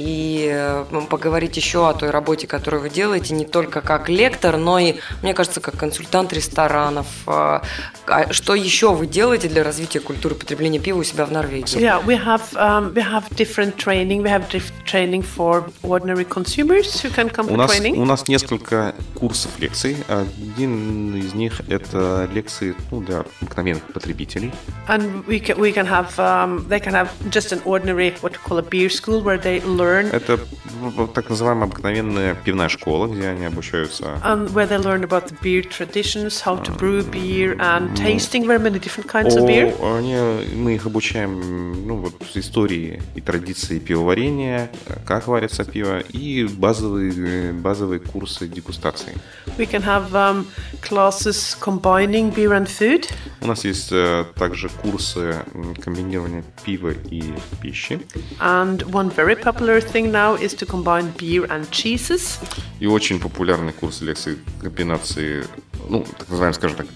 и 0.00 0.48
э, 0.50 0.84
поговорить 1.10 1.56
еще 1.56 1.88
о 1.88 1.92
той 1.92 2.10
работе, 2.10 2.46
которую 2.46 2.82
вы 2.82 2.90
делаете, 2.90 3.34
не 3.34 3.44
только 3.44 3.80
как 3.82 4.08
лектор, 4.08 4.56
но 4.56 4.78
и, 4.78 4.94
мне 5.22 5.34
кажется, 5.34 5.60
как 5.60 5.76
консультант 5.76 6.32
ресторанов. 6.32 7.06
Э, 7.26 7.60
а 8.06 8.32
Что 8.32 8.54
еще 8.54 8.94
вы 8.94 9.06
делаете 9.06 9.48
для 9.48 9.62
развития 9.62 10.00
культуры 10.00 10.34
потребления 10.34 10.78
пива 10.78 11.00
у 11.00 11.04
себя 11.04 11.26
в 11.26 11.32
Норвегии? 11.32 11.78
Yeah, 11.78 12.04
we 12.04 12.16
have 12.16 12.42
um, 12.54 12.94
we 12.94 13.02
have 13.02 13.24
different 13.36 13.76
training. 13.76 14.22
We 14.22 14.30
have 14.30 14.48
training 14.84 15.22
for 15.22 15.70
ordinary 15.82 16.24
consumers 16.24 17.00
who 17.02 17.10
can 17.10 17.28
come 17.28 17.52
У 17.52 17.56
нас, 17.56 17.70
training. 17.70 17.96
у 18.00 18.04
нас 18.04 18.26
несколько 18.26 18.94
курсов 19.14 19.50
лекций. 19.58 19.96
Один 20.08 21.14
из 21.16 21.34
них 21.34 21.60
это 21.68 22.28
лекции 22.32 22.74
ну, 22.90 23.00
для 23.00 23.24
обыкновенных 23.42 23.84
потребителей. 23.92 24.50
And 24.88 25.24
we 25.26 25.40
can 25.40 25.58
we 25.58 25.72
can 25.72 25.86
have 25.86 26.18
um, 26.18 26.66
they 26.68 26.80
can 26.80 26.94
have 26.94 27.10
just 27.30 27.52
an 27.52 27.60
ordinary 27.64 28.14
what 28.22 28.32
we 28.32 28.38
call 28.38 28.58
a 28.58 28.62
beer 28.62 28.88
school 28.88 29.20
where 29.22 29.38
they 29.38 29.60
learn 29.60 29.89
Это 29.98 30.38
вот 30.80 31.12
так 31.12 31.28
называемая 31.28 31.64
обыкновенная 31.64 32.34
пивная 32.34 32.68
школа, 32.68 33.06
где 33.06 33.28
они 33.28 33.44
обучаются 33.44 34.20
and 34.24 34.52
where 34.54 34.66
they 34.66 34.78
learn 34.78 35.02
about 35.04 35.28
the 35.28 35.36
beer 35.42 35.62
traditions, 35.62 36.40
how 36.40 36.56
to 36.56 36.72
brew 36.72 37.02
beer, 37.02 37.56
and 37.58 37.96
tasting 37.96 38.46
very 38.46 38.58
many 38.58 38.78
different 38.78 39.08
kinds 39.08 39.36
of 39.36 39.46
beer. 39.46 39.74
Они, 39.82 40.14
мы 40.54 40.74
их 40.74 40.86
обучаем 40.86 41.86
ну, 41.86 41.96
вот, 41.96 42.14
истории 42.34 43.02
и 43.14 43.20
традиции 43.20 43.78
пивоварения, 43.78 44.70
как 45.06 45.26
варится 45.26 45.64
пиво, 45.64 46.00
и 46.00 46.44
базовые, 46.44 47.52
базовые 47.52 48.00
курсы 48.00 48.46
дегустации. 48.48 49.14
We 49.58 49.66
can 49.66 49.82
have 49.82 50.14
um, 50.14 50.46
classes 50.82 51.56
combining 51.60 52.32
beer 52.34 52.52
and 52.52 52.66
food. 52.66 53.08
У 53.40 53.46
нас 53.46 53.64
есть 53.64 53.90
э, 53.92 54.24
также 54.36 54.68
курсы 54.68 55.36
комбинирования 55.82 56.44
пива 56.64 56.90
и 57.10 57.22
пищи. 57.60 58.00
And 58.40 58.82
one 58.92 59.10
very 59.10 59.36
popular 59.36 59.69
thing 59.78 60.10
now 60.10 60.34
is 60.34 60.54
to 60.54 60.66
combine 60.66 61.12
beer 61.16 61.46
and 61.48 61.68
cheeses. 61.70 62.38
И 62.80 62.86
очень 62.86 63.20
популярный 63.20 63.72
курс 63.72 64.00
лекций 64.00 64.38
комбинации, 64.60 65.44
ну, 65.88 66.04
так 66.18 66.28
называемый, 66.28 66.54
скажем 66.54 66.76
так, 66.78 66.86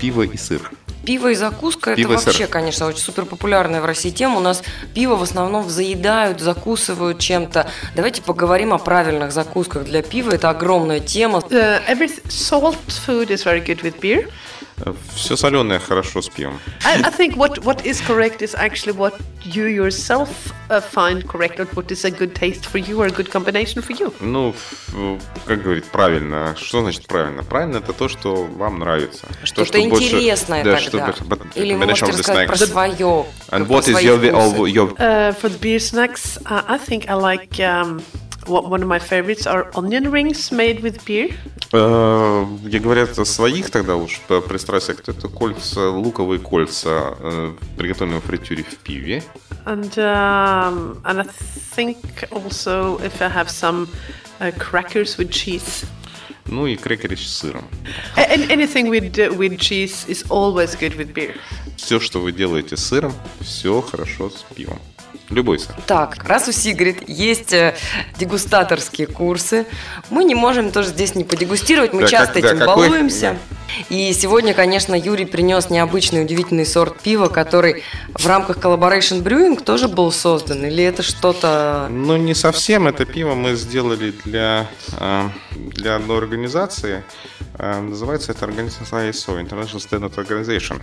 пиво 0.00 0.22
и 0.22 0.36
сыр. 0.36 0.70
Пиво 1.04 1.32
и 1.32 1.34
закуска 1.34 1.96
Пиво 1.96 2.12
и 2.12 2.14
это 2.14 2.24
вообще, 2.26 2.44
сыр. 2.44 2.48
конечно, 2.48 2.86
очень 2.86 3.00
супер 3.00 3.24
популярная 3.24 3.80
в 3.80 3.84
России 3.84 4.10
тема. 4.10 4.36
У 4.36 4.40
нас 4.40 4.62
пиво 4.94 5.16
в 5.16 5.22
основном 5.24 5.68
заедают, 5.68 6.40
закусывают 6.40 7.18
чем-то. 7.18 7.68
Давайте 7.96 8.22
поговорим 8.22 8.72
о 8.72 8.78
правильных 8.78 9.32
закусках 9.32 9.84
для 9.84 10.02
пива. 10.02 10.30
Это 10.30 10.50
огромная 10.50 11.00
тема. 11.00 11.38
Uh, 11.40 11.84
every 11.88 12.08
salt 12.28 12.76
food 12.86 13.30
is 13.30 13.44
very 13.44 13.60
good 13.64 13.82
with 13.82 14.00
beer. 14.00 14.28
Все 15.14 15.36
соленое 15.36 15.78
хорошо 15.78 16.22
с 16.22 16.28
пивом. 16.28 16.58
I, 16.84 17.00
I 17.02 17.10
think 17.10 17.36
what, 17.36 17.58
what 17.64 17.84
is 17.84 18.00
correct 18.00 18.42
is 18.42 18.54
actually 18.54 18.92
what 18.96 19.14
you 19.44 19.66
yourself 19.66 20.28
uh, 20.70 20.80
find 20.80 21.26
correct, 21.28 21.60
or 21.60 21.66
what 21.74 21.90
is 21.90 22.04
a 22.04 22.10
good 22.10 22.34
taste 22.34 22.66
for 22.66 22.78
you 22.78 23.00
or 23.00 23.06
a 23.06 23.10
good 23.10 23.30
combination 23.30 23.82
for 23.82 23.92
you. 23.98 24.12
Ну, 24.20 24.54
как 25.46 25.62
говорить 25.62 25.84
правильно? 25.84 26.56
Что 26.58 26.80
значит 26.80 27.06
правильно? 27.06 27.42
Правильно 27.42 27.78
это 27.78 27.92
то, 27.92 28.08
что 28.08 28.44
вам 28.44 28.78
нравится. 28.78 29.26
Что-то 29.44 29.66
что 29.66 29.88
больше- 29.88 30.04
интересное 30.06 30.64
да, 30.64 30.76
тогда. 30.76 30.88
что 30.88 30.98
больше- 30.98 31.24
but- 31.24 31.46
Или 31.54 31.74
вы 31.74 31.86
можете 31.86 32.06
рассказать 32.06 32.48
про 32.48 32.56
свое. 32.56 33.26
And 33.50 33.66
про 33.66 33.74
what 33.76 33.88
is 33.88 34.02
your, 34.02 34.20
your, 34.66 34.96
Uh, 34.98 35.32
for 35.40 35.48
the 35.48 35.58
beer 35.58 35.78
snacks, 35.78 36.38
uh, 36.44 36.62
I 36.68 36.78
think 36.78 37.08
I 37.08 37.14
like 37.14 37.58
um, 37.60 38.02
one 38.46 38.82
of 38.82 38.88
my 38.88 38.98
favorites 38.98 39.46
are 39.46 39.70
onion 39.74 40.10
rings 40.10 40.50
made 40.52 40.80
with 40.82 41.04
beer. 41.04 41.34
Э, 41.72 42.44
Где 42.64 42.78
говорят 42.78 43.18
о 43.18 43.24
своих 43.24 43.70
тогда 43.70 43.96
уж 43.96 44.20
по 44.28 44.40
пристрастиях, 44.40 45.00
то 45.02 45.12
это 45.12 45.28
кольца, 45.28 45.88
луковые 45.90 46.38
кольца, 46.40 47.14
э, 47.18 47.54
приготовленные 47.76 48.20
в 48.20 48.24
фритюре 48.24 48.62
в 48.64 48.76
пиве. 48.78 49.22
And 49.64 49.96
um, 49.96 51.00
and 51.04 51.20
I 51.20 51.24
think 51.76 51.96
also 52.32 52.98
if 53.04 53.22
I 53.22 53.28
have 53.28 53.48
some 53.48 53.88
uh, 54.40 54.50
crackers 54.58 55.16
with 55.18 55.30
cheese. 55.30 55.84
Ну 56.46 56.66
и 56.66 56.74
крекеры 56.76 57.16
с 57.16 57.20
сыром. 57.20 57.64
A- 58.16 58.34
an- 58.34 58.50
anything 58.50 58.88
with 58.90 59.16
uh, 59.16 59.32
with 59.36 59.58
cheese 59.58 60.04
is 60.08 60.24
always 60.28 60.74
good 60.76 60.96
with 60.96 61.14
beer. 61.14 61.36
Все, 61.76 62.00
что 62.00 62.20
вы 62.20 62.32
делаете 62.32 62.76
с 62.76 62.84
сыром, 62.84 63.12
все 63.40 63.80
хорошо 63.80 64.30
с 64.30 64.44
пивом. 64.54 64.80
Любой 65.32 65.58
сыр. 65.58 65.74
Так, 65.86 66.22
раз 66.28 66.46
у 66.48 66.52
Сигарет 66.52 67.08
есть 67.08 67.52
э, 67.52 67.74
дегустаторские 68.18 69.06
курсы, 69.06 69.66
мы 70.10 70.24
не 70.24 70.34
можем 70.34 70.70
тоже 70.70 70.88
здесь 70.88 71.14
не 71.14 71.24
подегустировать, 71.24 71.92
мы 71.92 72.02
Да, 72.02 72.08
часто 72.08 72.34
как- 72.34 72.42
да, 72.42 72.48
этим 72.50 72.58
какой- 72.58 72.88
балуемся. 72.88 73.36
И 73.88 74.12
сегодня, 74.12 74.52
конечно, 74.52 74.94
Юрий 74.94 75.24
принес 75.24 75.70
необычный, 75.70 76.22
удивительный 76.22 76.66
сорт 76.66 77.00
пива, 77.00 77.28
который 77.28 77.82
в 78.12 78.26
рамках 78.26 78.58
Collaboration 78.58 79.22
Brewing 79.22 79.62
тоже 79.64 79.88
был 79.88 80.12
создан. 80.12 80.62
Или 80.66 80.84
это 80.84 81.02
что-то... 81.02 81.88
Ну, 81.90 82.18
не 82.18 82.34
совсем. 82.34 82.86
Это 82.86 83.06
пиво 83.06 83.34
мы 83.34 83.54
сделали 83.54 84.12
для, 84.26 84.66
э, 85.00 85.28
для 85.54 85.96
одной 85.96 86.18
организации. 86.18 87.02
Э, 87.58 87.80
Называется 87.80 88.32
это 88.32 88.44
организация 88.44 89.08
ISO, 89.10 89.40
International 89.42 89.78
Standard 89.78 90.14
Organization. 90.16 90.82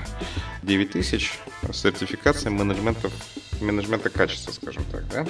9000 0.64 1.34
сертификация 1.72 2.50
менеджмента, 2.50 3.12
менеджмента 3.62 4.10
качества, 4.10 4.52
скажем 4.52 4.84
так, 4.92 5.08
да? 5.08 5.26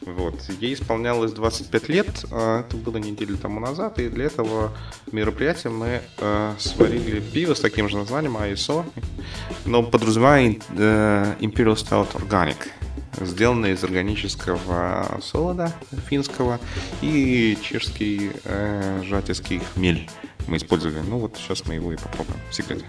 Вот. 0.00 0.34
Ей 0.60 0.74
исполнялось 0.74 1.32
25 1.32 1.88
лет, 1.88 2.24
э, 2.30 2.64
это 2.66 2.76
было 2.76 2.96
неделю 2.96 3.36
тому 3.36 3.60
назад, 3.60 3.98
и 3.98 4.08
для 4.08 4.26
этого 4.26 4.72
мероприятия 5.10 5.68
мы 5.68 6.02
э, 6.18 6.54
сварили 6.58 7.20
пиво 7.20 7.54
с 7.54 7.60
таким 7.60 7.88
же 7.88 7.96
названием 7.96 8.36
ISO, 8.36 8.84
но 9.64 9.82
подразумевая 9.82 10.56
э, 10.76 11.34
Imperial 11.40 11.74
Stout 11.74 12.12
Organic 12.14 12.68
сделанный 13.20 13.72
из 13.72 13.84
органического 13.84 15.20
солода 15.22 15.72
финского 16.08 16.58
и 17.02 17.58
чешский 17.62 18.30
э, 18.44 19.02
жатецкий 19.04 19.60
хмель 19.74 20.08
мы 20.46 20.56
использовали. 20.56 21.00
Ну 21.08 21.18
вот 21.18 21.36
сейчас 21.36 21.66
мы 21.66 21.74
его 21.74 21.92
и 21.92 21.96
попробуем 21.96 22.40
в 22.50 22.54
секрете. 22.54 22.84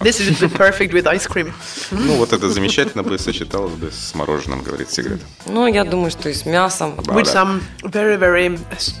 This 0.00 0.18
be 0.40 0.48
perfect 0.48 0.92
with 0.92 1.04
ice 1.04 1.28
cream. 1.28 1.52
Ну, 1.90 2.16
вот 2.16 2.32
это 2.32 2.48
замечательно 2.48 3.02
бы 3.02 3.18
сочеталось 3.18 3.74
бы 3.74 3.90
с 3.92 4.14
мороженым, 4.14 4.62
говорит 4.62 4.90
Сигрид. 4.90 5.20
Ну, 5.44 5.66
я 5.66 5.84
думаю, 5.84 6.10
что 6.10 6.30
и 6.30 6.32
с 6.32 6.46
мясом. 6.46 6.94
With 7.00 7.26
some 7.26 7.60
very, 7.82 8.16
very 8.16 8.58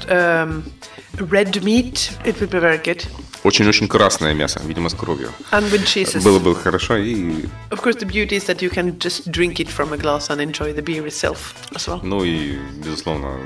um, 0.08 0.62
red 1.18 1.62
meat, 1.64 2.12
it 2.26 2.38
would 2.40 2.50
be 2.50 2.60
very 2.60 2.78
good. 2.82 3.06
Очень-очень 3.42 3.88
красное 3.88 4.34
мясо, 4.34 4.60
видимо, 4.64 4.88
с 4.88 4.94
кровью. 4.94 5.32
And 5.50 5.70
with 5.70 5.84
cheeses. 5.84 6.22
Было 6.22 6.38
бы 6.38 6.54
хорошо 6.54 6.96
и... 6.96 7.46
Of 7.70 7.82
course, 7.82 7.98
the 7.98 8.06
beauty 8.06 8.36
is 8.36 8.46
that 8.46 8.60
you 8.60 8.70
can 8.70 8.98
just 8.98 9.30
drink 9.30 9.60
it 9.60 9.68
from 9.68 9.92
a 9.92 9.96
glass 9.96 10.28
and 10.28 10.40
enjoy 10.40 10.74
the 10.74 10.82
beer 10.82 11.06
itself 11.06 11.54
as 11.74 11.88
well. 11.88 12.00
Ну 12.02 12.22
и, 12.24 12.58
безусловно, 12.84 13.38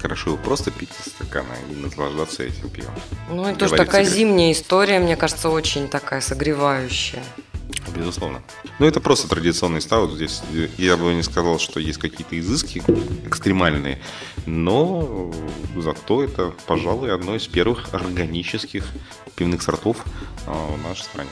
хорошо 0.00 0.36
просто 0.36 0.70
пить 0.70 0.90
из 1.04 1.12
стакана 1.12 1.54
и 1.70 1.74
наслаждаться 1.74 2.42
этим 2.42 2.70
пивом. 2.70 2.94
Ну, 3.30 3.44
это 3.46 3.58
тоже 3.60 3.76
такая 3.76 4.04
зимняя 4.04 4.52
история, 4.52 4.98
мне 4.98 5.16
кажется, 5.16 5.50
очень 5.50 5.88
такая 5.88 6.20
согревающая. 6.20 7.22
Безусловно. 7.94 8.42
Ну, 8.78 8.86
это 8.86 9.00
просто 9.00 9.28
традиционный 9.28 9.80
стаут. 9.80 10.12
Здесь 10.12 10.42
я 10.78 10.96
бы 10.96 11.14
не 11.14 11.22
сказал, 11.22 11.58
что 11.58 11.80
есть 11.80 11.98
какие-то 11.98 12.38
изыски 12.38 12.82
экстремальные, 13.26 14.00
но 14.46 15.32
зато 15.76 16.24
это, 16.24 16.52
пожалуй, 16.66 17.12
одно 17.14 17.36
из 17.36 17.46
первых 17.46 17.92
органических 17.94 18.84
пивных 19.36 19.62
сортов 19.62 19.98
а, 20.46 20.52
в 20.52 20.82
нашей 20.82 21.02
стране, 21.02 21.28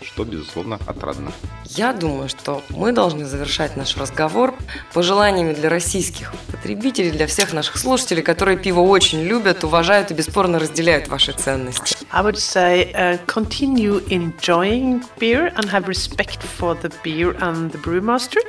что, 0.00 0.24
безусловно, 0.24 0.78
отрадно. 0.86 1.32
Я 1.64 1.92
думаю, 1.92 2.28
что 2.28 2.62
мы 2.70 2.92
должны 2.92 3.26
завершать 3.26 3.76
наш 3.76 3.96
разговор 3.96 4.54
пожеланиями 4.94 5.52
для 5.52 5.68
российских 5.68 6.32
потребителей, 6.50 7.10
для 7.10 7.26
всех 7.26 7.52
наших 7.52 7.76
слушателей, 7.76 8.22
которые 8.22 8.56
пиво 8.56 8.80
очень 8.80 9.22
любят, 9.24 9.64
уважают 9.64 10.10
и 10.10 10.14
бесспорно 10.14 10.58
разделяют 10.58 11.08
ваши 11.08 11.32
ценности. 11.32 11.96
I 12.10 12.22
would 12.22 12.36
say 12.36 12.92
uh, 12.94 13.18
continue 13.26 14.02
enjoying 14.08 15.04
beer 15.20 15.52
and 15.56 15.68
have 15.70 15.86
respect 15.97 16.43
for 16.43 16.75
the 16.75 16.89
beer 17.03 17.35
and 17.41 17.71
the 17.71 17.81
brewmaster. 17.81 18.39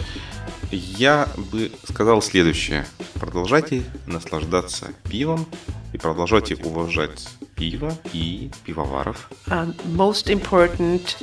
Я 0.71 1.29
бы 1.37 1.71
сказал 1.89 2.21
следующее. 2.21 2.85
Продолжайте 3.15 3.85
наслаждаться 4.07 4.93
пивом 5.05 5.47
и 5.93 5.99
продолжайте 5.99 6.57
уважать 6.57 7.29
пиво 7.55 7.97
и 8.13 8.51
пивоваров. 8.65 9.31
And 9.47 9.75
most 9.95 10.29
important, 10.29 11.17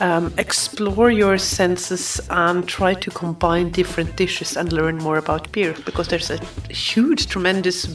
um, 0.00 0.32
explore 0.36 1.10
your 1.10 1.38
senses 1.38 2.20
and 2.28 2.66
try 2.66 2.94
to 2.94 3.10
combine 3.10 3.70
different 3.70 4.16
dishes 4.16 4.56
and 4.56 4.72
learn 4.72 4.98
more 4.98 5.18
about 5.18 5.50
beer 5.52 5.74
because 5.86 6.08
there's 6.08 6.30
a 6.30 6.38
huge, 6.70 7.26
tremendous 7.26 7.88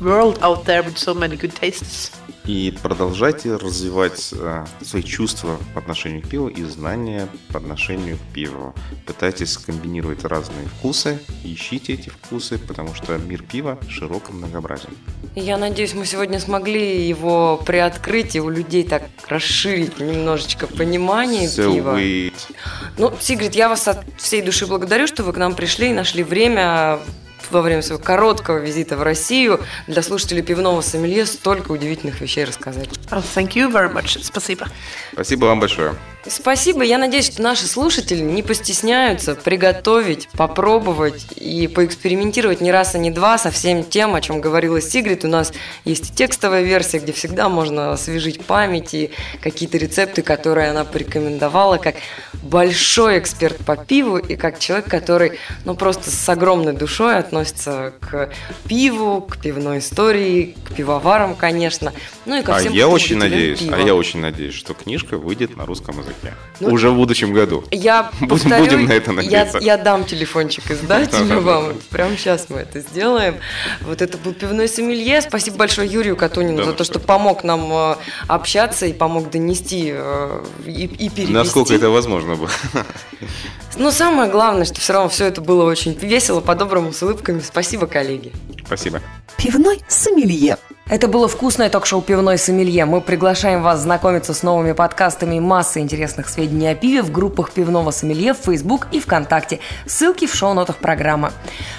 world 0.00 0.38
out 0.42 0.64
there 0.64 0.82
with 0.82 0.96
so 0.96 1.14
many 1.14 1.36
good 1.36 1.52
tastes. 1.52 2.12
И 2.46 2.76
продолжайте 2.82 3.54
развивать 3.54 4.32
э, 4.32 4.64
свои 4.82 5.02
чувства 5.02 5.58
по 5.74 5.80
отношению 5.80 6.22
к 6.22 6.28
пиву 6.28 6.48
и 6.48 6.64
знания 6.64 7.28
по 7.52 7.58
отношению 7.58 8.16
к 8.16 8.34
пиву. 8.34 8.74
Пытайтесь 9.06 9.56
комбинировать 9.58 10.24
разные 10.24 10.66
вкусы, 10.66 11.20
ищите 11.44 11.92
эти 11.92 12.08
вкусы, 12.08 12.58
потому 12.58 12.94
что 12.94 13.16
мир 13.18 13.42
пива 13.42 13.78
широк 13.88 14.30
и 14.30 14.32
многообразен. 14.32 14.90
Я 15.36 15.58
надеюсь, 15.58 15.94
мы 15.94 16.06
сегодня 16.06 16.40
смогли 16.40 17.06
его 17.06 17.58
приоткрыть 17.64 18.34
и 18.34 18.40
у 18.40 18.48
людей 18.48 18.84
так 18.84 19.04
расширить 19.28 20.00
немножечко 20.00 20.66
понимание 20.66 21.44
so 21.44 21.72
пива. 21.72 21.96
We... 21.96 22.32
Ну, 22.96 23.12
Сигрид, 23.20 23.54
я 23.54 23.68
вас 23.68 23.86
от 23.86 24.04
всей 24.16 24.40
души 24.42 24.66
благодарю, 24.66 25.06
что 25.06 25.22
вы 25.22 25.32
к 25.34 25.36
нам 25.36 25.54
пришли 25.54 25.90
и 25.90 25.92
нашли 25.92 26.24
время 26.24 26.98
во 27.50 27.62
время 27.62 27.82
своего 27.82 28.02
короткого 28.02 28.58
визита 28.58 28.96
в 28.96 29.02
Россию 29.02 29.60
для 29.86 30.02
слушателей 30.02 30.42
пивного 30.42 30.80
сомелье 30.80 31.26
столько 31.26 31.72
удивительных 31.72 32.20
вещей 32.20 32.44
рассказать. 32.44 32.88
Thank 33.10 33.54
you 33.54 33.70
very 33.70 33.92
much. 33.92 34.22
Спасибо. 34.22 34.66
Спасибо 35.12 35.46
вам 35.46 35.60
большое. 35.60 35.94
Спасибо. 36.26 36.82
Я 36.82 36.98
надеюсь, 36.98 37.26
что 37.26 37.40
наши 37.40 37.66
слушатели 37.66 38.20
не 38.20 38.42
постесняются 38.42 39.34
приготовить, 39.34 40.28
попробовать 40.32 41.26
и 41.36 41.66
поэкспериментировать 41.66 42.60
не 42.60 42.70
раз, 42.70 42.94
а 42.94 42.98
не 42.98 43.10
два 43.10 43.38
со 43.38 43.50
всем 43.50 43.84
тем, 43.84 44.14
о 44.14 44.20
чем 44.20 44.40
говорила 44.40 44.82
Сигрид. 44.82 45.24
У 45.24 45.28
нас 45.28 45.52
есть 45.86 46.14
текстовая 46.14 46.62
версия, 46.62 46.98
где 46.98 47.12
всегда 47.12 47.48
можно 47.48 47.92
освежить 47.92 48.44
память 48.44 48.92
и 48.92 49.10
какие-то 49.40 49.78
рецепты, 49.78 50.20
которые 50.20 50.70
она 50.70 50.84
порекомендовала, 50.84 51.78
как 51.78 51.96
большой 52.42 53.18
эксперт 53.18 53.56
по 53.64 53.76
пиву 53.76 54.18
и 54.18 54.36
как 54.36 54.58
человек, 54.58 54.90
который 54.90 55.38
ну, 55.64 55.74
просто 55.74 56.10
с 56.10 56.28
огромной 56.28 56.74
душой 56.74 57.16
относится 57.16 57.94
к 58.00 58.30
пиву, 58.68 59.22
к 59.22 59.38
пивной 59.38 59.78
истории, 59.78 60.54
к 60.68 60.74
пивоварам, 60.74 61.34
конечно. 61.34 61.94
Ну 62.26 62.38
и 62.38 62.42
ко 62.42 62.56
а 62.56 62.58
всем 62.58 62.74
а 62.74 62.76
я 62.76 62.88
очень 62.88 63.16
надеюсь, 63.16 63.60
пива. 63.60 63.76
а 63.76 63.80
я 63.80 63.94
очень 63.94 64.20
надеюсь, 64.20 64.54
что 64.54 64.74
книжка 64.74 65.16
выйдет 65.16 65.56
на 65.56 65.64
русском 65.64 65.98
языке 65.98 66.09
языке. 66.10 66.34
Ну, 66.60 66.68
Уже 66.72 66.90
в 66.90 66.96
будущем 66.96 67.32
году. 67.32 67.64
Я 67.70 68.10
будем, 68.20 68.28
повторю, 68.28 68.64
будем 68.64 68.84
на 68.86 68.92
это 68.92 69.12
надеяться. 69.12 69.58
Я, 69.58 69.76
я 69.76 69.82
дам 69.82 70.04
телефончик 70.04 70.70
издателю 70.70 71.40
вам. 71.40 71.74
Прямо 71.90 72.16
сейчас 72.16 72.50
мы 72.50 72.58
это 72.58 72.80
сделаем. 72.80 73.36
Вот 73.80 74.02
это 74.02 74.18
был 74.18 74.34
пивной 74.34 74.68
сомелье. 74.68 75.22
Спасибо 75.22 75.56
большое 75.56 75.90
Юрию 75.90 76.16
Катунину 76.16 76.58
да, 76.58 76.64
за 76.64 76.72
то, 76.74 76.84
что 76.84 77.00
помог 77.00 77.44
нам 77.44 77.72
э, 77.72 77.96
общаться 78.28 78.86
и 78.86 78.92
помог 78.92 79.30
донести 79.30 79.90
э, 79.94 80.44
и, 80.66 80.84
и 80.84 81.08
перевести. 81.08 81.32
Насколько 81.32 81.74
это 81.74 81.88
возможно 81.88 82.36
было. 82.36 82.50
Но 83.76 83.90
самое 83.90 84.30
главное, 84.30 84.66
что 84.66 84.80
все 84.80 84.92
равно 84.92 85.08
все 85.08 85.26
это 85.26 85.40
было 85.40 85.64
очень 85.64 85.94
весело, 85.94 86.40
по-доброму, 86.40 86.92
с 86.92 87.02
улыбками. 87.02 87.40
Спасибо, 87.40 87.86
коллеги. 87.86 88.32
Спасибо. 88.66 89.00
Пивной 89.38 89.80
сомелье. 89.88 90.58
Это 90.90 91.06
было 91.06 91.28
вкусное 91.28 91.70
ток-шоу 91.70 92.02
«Пивной 92.02 92.36
сомелье». 92.36 92.84
Мы 92.84 93.00
приглашаем 93.00 93.62
вас 93.62 93.80
знакомиться 93.80 94.34
с 94.34 94.42
новыми 94.42 94.72
подкастами 94.72 95.36
и 95.36 95.40
массой 95.40 95.82
интересных 96.00 96.30
сведений 96.30 96.70
о 96.70 96.74
пиве 96.74 97.02
в 97.02 97.12
группах 97.12 97.52
«Пивного 97.52 97.90
сомелье» 97.90 98.32
в 98.32 98.38
Facebook 98.38 98.86
и 98.90 99.00
ВКонтакте. 99.00 99.60
Ссылки 99.86 100.26
в 100.26 100.34
шоу-нотах 100.34 100.78
программы. 100.78 101.30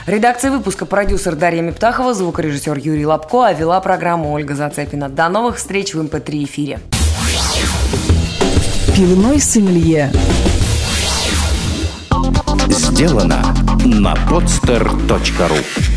Редакция 0.06 0.52
выпуска 0.52 0.86
продюсер 0.86 1.36
Дарья 1.36 1.64
Мептахова, 1.64 2.14
звукорежиссер 2.14 2.78
Юрий 2.78 3.08
Лобко, 3.08 3.46
а 3.48 3.54
вела 3.54 3.82
программу 3.82 4.32
Ольга 4.32 4.54
Зацепина. 4.54 5.10
До 5.10 5.28
новых 5.30 5.58
встреч 5.58 5.96
в 5.96 6.02
МП3 6.04 6.44
эфире. 6.44 6.80
«Пивной 8.96 9.40
сомелье». 9.40 10.12
Сделано 12.70 13.56
на 13.84 14.14
podster.ru 14.30 15.91